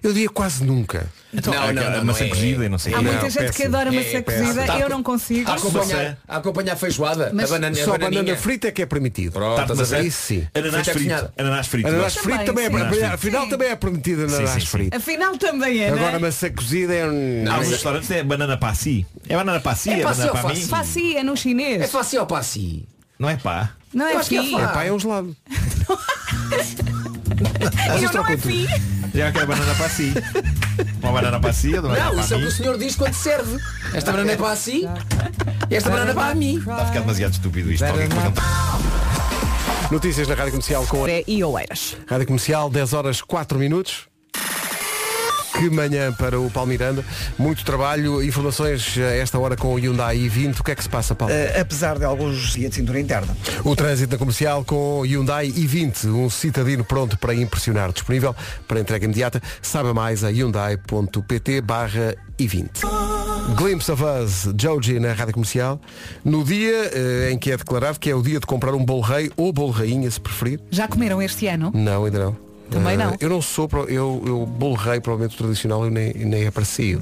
[0.03, 1.07] Eu diria quase nunca.
[1.33, 2.29] Então, Não, a- não, não, massa não é.
[2.29, 2.93] cozida e não sei.
[2.93, 5.49] Há muita Não, gente que adora É, maçã cozida, Tá eu não consigo.
[5.49, 6.17] A acompanhar, Maçã.
[6.27, 9.33] a acompanhar feijoada, Mas a banana, Só a banana frita é que é permitido.
[9.33, 9.97] Pronto, Tarte estás a ver?
[10.03, 10.07] maçã.
[10.07, 10.47] Isso sim.
[10.55, 11.33] Ananás Frita frito.
[11.37, 11.87] Ananás frito.
[11.87, 13.05] Ananás frito também é.
[13.05, 14.65] Afinal também é permitido ananás Sim, sim.
[14.65, 14.97] frito.
[14.97, 16.19] Afinal também é, não Agora é?
[16.19, 17.45] maçã cozida é um...
[17.51, 19.05] Há uns restaurantes é banana passi.
[19.27, 20.61] É banana passi, É é, passi banana para mim.
[20.65, 21.91] Faci, é no É chinês.
[21.91, 22.87] fácil ou passi?
[23.19, 23.71] Não é pá.
[23.93, 24.53] Não é que é.
[24.61, 25.35] É pá, é um gelado.
[28.01, 28.67] Eu não é fi.
[29.13, 30.13] Já que é banana passi.
[31.01, 33.13] Uma banana passi, outra banana Não, isso é o que para o senhor diz quando
[33.13, 33.57] serve.
[33.93, 34.87] Esta banana é para si
[35.69, 36.57] e esta banana é para mim.
[36.57, 37.85] Está a ficar demasiado estúpido isto.
[37.85, 38.17] Alguém não
[39.91, 41.97] Notícias na Rádio Comercial com a É e Oeiras.
[42.07, 44.08] Rádio Comercial, 10 horas 4 minutos.
[45.59, 47.03] Que manhã para o Paulo Miranda.
[47.37, 50.61] Muito trabalho, informações a esta hora com o Hyundai i20.
[50.61, 51.33] O que é que se passa, Paulo?
[51.33, 53.35] Eh, apesar de alguns dias de cintura interna.
[53.65, 58.33] O trânsito na comercial com o Hyundai i20, um citadino pronto para impressionar, disponível
[58.69, 59.41] para entrega imediata.
[59.61, 62.69] Saiba mais a hyundai.pt barra i20.
[63.57, 65.81] Glimpse of Us, Joji na rádio comercial.
[66.23, 69.01] No dia eh, em que é declarado que é o dia de comprar um bolo
[69.01, 70.61] rei ou bolo rainha, se preferir.
[70.71, 71.69] Já comeram este ano?
[71.75, 72.48] Não, ainda não.
[72.69, 73.15] Também Eh, não.
[73.19, 77.01] Eu não sou, pro- eu, eu bolo rei, provavelmente o tradicional, eu nem, nem aprecio.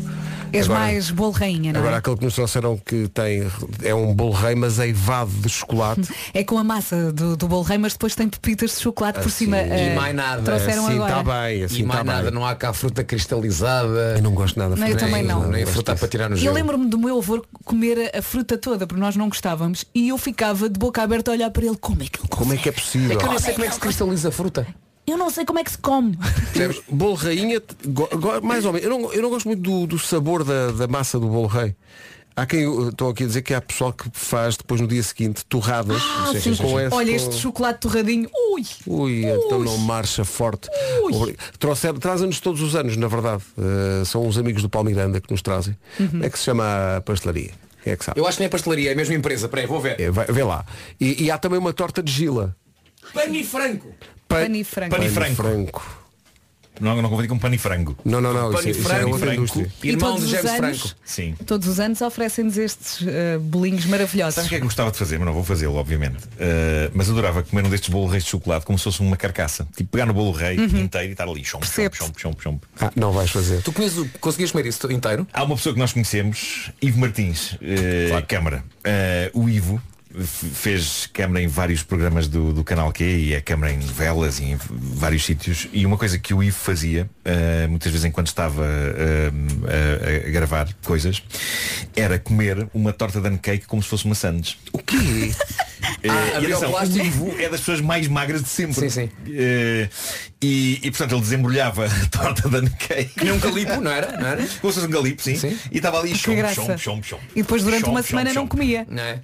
[0.53, 1.99] És Agora- mais bolo rainha, não Agora é?
[1.99, 3.45] aquele que nos trouxeram que tem
[3.83, 6.07] é um bolo rei, mas eivado de chocolate.
[6.33, 9.27] É com a massa do, do bolo rei, mas depois tem pepitas de chocolate por
[9.27, 9.45] Assim.
[9.45, 9.57] cima.
[9.57, 10.41] E eh, mais nada.
[10.43, 11.19] Trouxeram Sim, agora.
[11.19, 12.33] está bem, assim E mais está nada, bem.
[12.33, 14.13] não há cá fruta cristalizada.
[14.15, 15.05] Eu não gosto nada de Não, eu fruta.
[15.05, 15.41] também não.
[15.49, 18.21] Nem a gosto fruta para tirar no E eu lembro-me do meu avô comer a,
[18.21, 21.65] fruta toda, porque nós não gostávamos, e eu ficava de boca aberta a olhar para
[21.65, 21.75] ele.
[21.77, 23.17] Como é que ele Como é que é É possível?
[23.17, 24.65] que eu nem sei como é que se cristaliza a fruta.
[25.07, 26.17] Eu não sei como é que se come.
[26.53, 26.81] Percebes?
[26.89, 28.85] Bolo rainha, go- go- mais ou menos.
[28.89, 31.73] Eu não, eu não gosto muito do, do sabor da, da massa do bolo rei.
[32.35, 35.43] Há quem, estou aqui a dizer que há pessoal que faz depois no dia seguinte
[35.45, 36.55] torradas Ah, sim.
[36.57, 36.93] com esse.
[36.93, 38.29] Olha, com- este chocolate torradinho.
[38.53, 38.63] Ui!
[38.85, 40.69] Ui, então não marcha forte.
[41.99, 43.41] Trazem-nos todos os anos, na verdade.
[43.57, 45.75] Uh, são os amigos do Paulo Miranda que nos trazem.
[45.99, 46.07] Uhum.
[46.09, 47.51] Como é que se chama a pastelaria?
[47.83, 48.19] Quem é que sabe?
[48.19, 49.47] Eu acho que nem é pastelaria, é a mesma empresa.
[49.47, 49.99] Peraí, vou ver.
[49.99, 50.65] É, vai- vê lá.
[50.99, 52.55] E, e há também uma torta de gila.
[53.13, 53.87] Pani Franco.
[54.27, 54.95] Pa- Pani franco.
[54.95, 55.97] Pani Pani franco.
[56.79, 57.97] Não, não confundi com pano e frango.
[58.05, 58.51] Não, não, não.
[58.51, 59.67] Isso, Pani é- isso é.
[59.83, 60.95] E Irmão de James anos- Franco.
[61.03, 61.35] Sim.
[61.47, 64.35] Todos os anos oferecem-nos estes eh, bolinhos maravilhosos.
[64.35, 65.17] Sabes o que é que gostava de fazer?
[65.17, 66.23] Mas não vou fazê-lo, obviamente.
[66.25, 69.67] Uh, mas adorava comer um destes bolos reis de chocolate como se fosse uma carcaça.
[69.75, 71.43] Tipo, pegar no bolo rei inteiro e estar ali.
[71.43, 72.63] Chomp, chomp, chomp, chomp, chomp.
[72.79, 73.63] Ah, não vais fazer.
[73.63, 75.25] Tu conheces, conseguias comer isso inteiro?
[75.33, 77.57] Há uma pessoa que nós conhecemos, Ivo Martins, uh,
[78.27, 78.63] Câmara.
[79.33, 79.81] Uh, o Ivo
[80.53, 84.45] fez câmara em vários programas do, do Canal Q e é câmara em novelas e
[84.45, 85.67] em vários sítios.
[85.71, 90.31] E uma coisa que o Ivo fazia, uh, muitas vezes enquanto estava uh, a, a
[90.31, 91.21] gravar coisas,
[91.95, 94.57] era comer uma torta de cake como se fosse uma sandes.
[94.71, 94.95] O quê?
[96.03, 98.73] Eh, Ah, e atenção, o Ivo é das pessoas mais magras de sempre.
[98.73, 99.09] Sim, sim.
[99.27, 99.89] Eh,
[100.41, 103.23] e, e, portanto ele desembrulhava a torta de cake.
[103.23, 104.11] Nem um calipo, não era?
[104.19, 104.37] Não era?
[104.37, 105.35] Como se fosse um galipo, sim.
[105.35, 105.57] Sim.
[105.71, 107.19] E estava ali Que chom, chom, chom, chom.
[107.35, 108.41] E depois durante Chom, uma semana chom.
[108.41, 108.85] não comia.
[108.89, 109.19] Não é?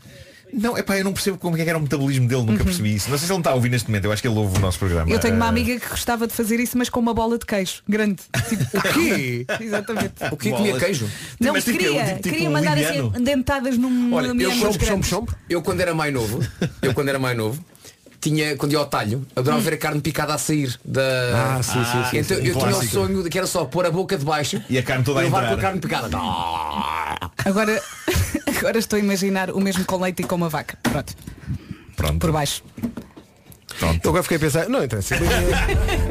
[0.53, 2.93] Não, é pá, eu não percebo como é que era o metabolismo dele, nunca percebi
[2.95, 3.09] isso.
[3.09, 4.57] Não sei se ele não está a ouvir neste momento, eu acho que ele ouve
[4.57, 5.09] o nosso programa.
[5.09, 7.45] Eu tenho uma Eh, amiga que gostava de fazer isso, mas com uma bola de
[7.45, 7.81] queijo.
[7.89, 8.21] Grande.
[8.47, 9.45] Tipo, O quê?
[9.59, 10.13] exatamente.
[10.31, 11.09] O que comia queijo?
[11.39, 13.11] Não, Mas tipo, queria, tipo, tipo queria um mandar indiano.
[13.15, 14.27] assim dentadas num Olha,
[15.49, 16.39] eu quando era mais novo,
[16.81, 17.63] eu quando era mais novo,
[18.21, 21.57] tinha, quando ia ao talho, adorava ver a carne picada a sair da.
[21.57, 22.47] Ah, sim, sim, sim, Então sim.
[22.47, 24.77] eu Um tinha o sonho de que era só pôr a boca de baixo E
[24.77, 25.53] a carne toda a levar entrar.
[25.53, 26.09] com a carne picada.
[27.45, 27.81] Agora,
[28.57, 30.77] agora estou a imaginar o mesmo com leite e com uma vaca.
[30.83, 31.13] Pronto,
[31.95, 32.63] Pronto, por baixo.
[33.79, 33.99] pronto.
[34.03, 35.15] Eu agora fiquei a pensar, não interessa.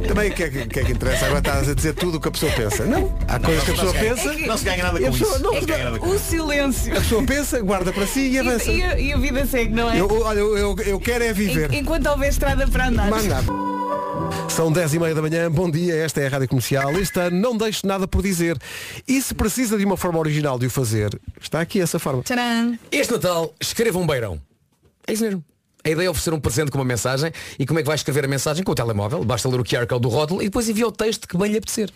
[0.07, 1.26] Também o que, é que, que é que interessa?
[1.26, 2.84] Agora estás a dizer tudo o que a pessoa pensa.
[2.84, 4.32] Não, há coisas que a pessoa pensa.
[4.47, 5.43] Não se ganha nada E com pessoa- isso.
[5.43, 6.24] não, Não se ganha nada com O isso.
[6.30, 6.93] silêncio.
[6.97, 8.70] A pessoa pensa, guarda para si e E, avança.
[8.70, 10.01] e a, e a vida segue, não é?
[10.01, 11.72] Eu, olha, eu, eu, eu quero é viver.
[11.72, 13.11] En- enquanto houver estrada para andar.
[13.11, 13.72] Nada.
[14.49, 16.93] São 10 e meia da manhã, bom dia, esta é a Rádio Comercial.
[16.99, 18.59] Este ano não deixe nada por dizer.
[19.09, 22.22] E se precisa de uma forma original de o fazer, está aqui essa forma.
[22.22, 22.78] Tcharam!
[22.90, 24.40] Este Natal, escreva um beirão.
[25.07, 25.45] É isso mesmo.
[25.84, 28.24] A ideia é oferecer um presente com uma mensagem e como é que vai escrever
[28.24, 28.62] a mensagem?
[28.62, 31.26] Com o telemóvel, basta ler o QR Code do rótulo e depois envia o texto
[31.26, 31.90] que bem lhe apetecer.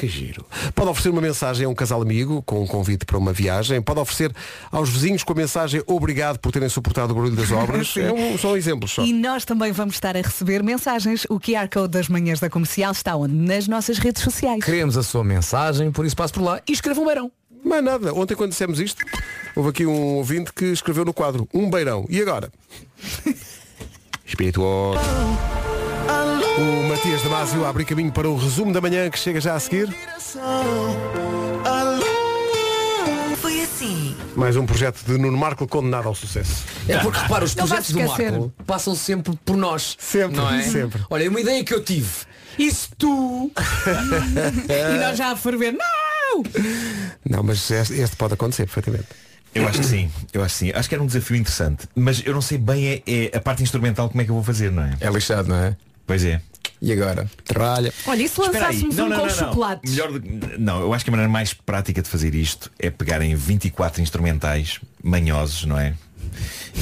[0.00, 0.46] Que giro.
[0.74, 3.82] Pode oferecer uma mensagem a um casal amigo com um convite para uma viagem.
[3.82, 4.34] Pode oferecer
[4.72, 7.94] aos vizinhos com a mensagem obrigado por terem suportado o barulho das obras.
[7.98, 9.04] É um, são exemplos só.
[9.04, 11.26] E nós também vamos estar a receber mensagens.
[11.28, 13.34] O QR Code das manhãs da comercial está onde?
[13.34, 14.64] Nas nossas redes sociais.
[14.64, 17.30] Queremos a sua mensagem, por isso passe por lá e escreva um beirão.
[17.62, 18.14] Mais nada.
[18.14, 19.04] Ontem quando dissemos isto,
[19.54, 22.06] houve aqui um ouvinte que escreveu no quadro um beirão.
[22.08, 22.50] E agora?
[24.24, 24.98] Espirituoso.
[26.58, 29.88] O Matias Damasio abre caminho para o resumo da manhã que chega já a seguir.
[33.36, 34.16] Foi assim.
[34.36, 36.64] Mais um projeto de Nuno Marco condenado ao sucesso.
[36.88, 38.32] É porque repara, os Não projetos do esquecer.
[38.32, 39.96] Marco passam sempre por nós.
[39.98, 40.62] Sempre, não é?
[40.62, 41.02] sempre.
[41.08, 42.08] Olha, uma ideia que eu tive.
[42.58, 43.50] E se tu
[44.68, 45.72] E nós já a ferver.
[45.72, 46.42] Não!
[47.28, 49.08] Não, mas este, este pode acontecer perfeitamente.
[49.54, 50.72] Eu acho que sim, eu acho que sim.
[50.72, 51.88] Acho que era um desafio interessante.
[51.94, 54.44] Mas eu não sei bem é, é a parte instrumental como é que eu vou
[54.44, 54.96] fazer, não é?
[55.00, 55.76] É lixado, não é?
[56.10, 56.40] Pois é.
[56.82, 57.30] E agora?
[57.44, 57.92] Tralha.
[58.04, 59.92] Olha, e se lançássemos um com chocolates?
[59.92, 63.32] Melhor do- não, eu acho que a maneira mais prática de fazer isto é pegarem
[63.36, 65.94] 24 instrumentais manhosos, não é?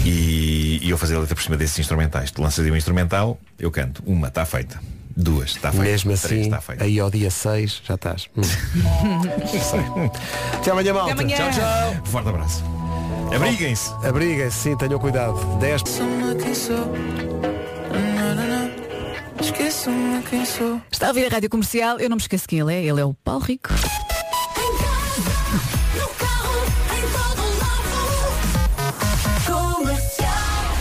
[0.02, 2.30] E, e eu fazer a letra por cima desses instrumentais.
[2.30, 4.02] Tu lanças aí um instrumental, eu canto.
[4.06, 4.80] Uma, está feita.
[5.14, 5.84] Duas, está feita.
[5.84, 6.84] Mesmo Três, assim, está feita.
[6.84, 8.28] aí ao dia 6 já estás.
[8.34, 8.40] Hum.
[10.54, 11.12] Até amanhã, malta.
[11.12, 11.36] Até amanhã.
[11.36, 12.06] Tchau, tchau.
[12.06, 12.64] Forte abraço.
[13.34, 13.92] Abriguem-se.
[14.06, 15.36] Abriguem-se, sim, tenham cuidado.
[15.58, 15.82] 10.
[20.90, 23.04] Está a ouvir a rádio comercial, eu não me esqueço quem ele é, ele é
[23.04, 23.70] o Paulo Rico.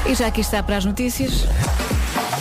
[0.07, 1.43] E já aqui está para as notícias,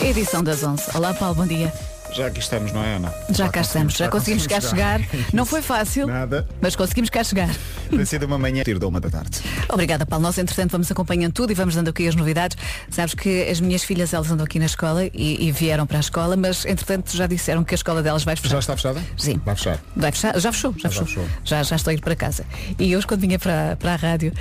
[0.01, 0.83] edição das 11.
[0.95, 1.71] Olá Paulo, bom dia.
[2.13, 3.13] Já aqui estamos, não é, Ana?
[3.29, 4.99] Já cá estamos, já conseguimos cá chegar.
[5.33, 6.47] Não foi fácil, Nada.
[6.59, 7.49] mas conseguimos cá chegar.
[7.89, 9.39] Tem sido uma manhã tiro da uma da tarde.
[9.69, 10.23] Obrigada, Paulo.
[10.23, 12.57] Nós, entretanto, vamos acompanhando tudo e vamos dando aqui as novidades.
[12.89, 15.99] Sabes que as minhas filhas, elas andam aqui na escola e, e vieram para a
[15.99, 18.49] escola, mas, entretanto, já disseram que a escola delas vai fechar.
[18.49, 19.01] Já está fechada?
[19.17, 19.39] Sim.
[19.45, 19.79] Vai fechar.
[19.95, 20.39] Vai fechar?
[20.39, 21.05] Já fechou, já, Já fechou.
[21.05, 21.25] fechou.
[21.43, 22.45] Já, já estou a ir para casa.
[22.79, 24.33] E hoje, quando vinha para, para a rádio,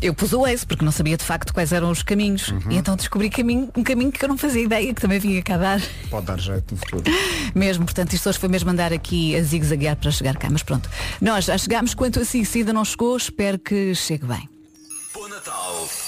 [0.00, 2.48] eu pus o Waze, porque não sabia de facto quais eram os caminhos.
[2.48, 2.60] Uhum.
[2.70, 5.56] E então descobri caminho, um caminho que eu não fazia ideia, que também vinha cá
[5.56, 5.80] dar.
[6.10, 7.04] Pode dar jeito no futuro.
[7.54, 10.48] Mesmo, portanto, isto hoje foi mesmo andar aqui a zigue-zaguear para chegar cá.
[10.50, 10.88] Mas pronto,
[11.20, 14.48] nós já chegámos, quanto assim, se ainda não chegou, espero que chegue bem.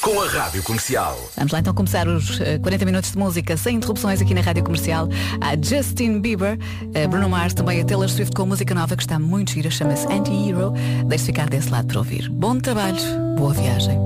[0.00, 1.18] Com a Rádio Comercial.
[1.36, 4.62] Vamos lá então começar os eh, 40 minutos de música sem interrupções aqui na Rádio
[4.62, 5.08] Comercial.
[5.40, 6.56] Há Justin Bieber,
[6.94, 10.06] a Bruno Mars, também a Taylor Swift com música nova que está muito gira, chama-se
[10.06, 10.72] Anti-Hero.
[11.06, 12.28] Deixe ficar desse lado para ouvir.
[12.30, 13.00] Bom trabalho,
[13.36, 13.98] boa viagem.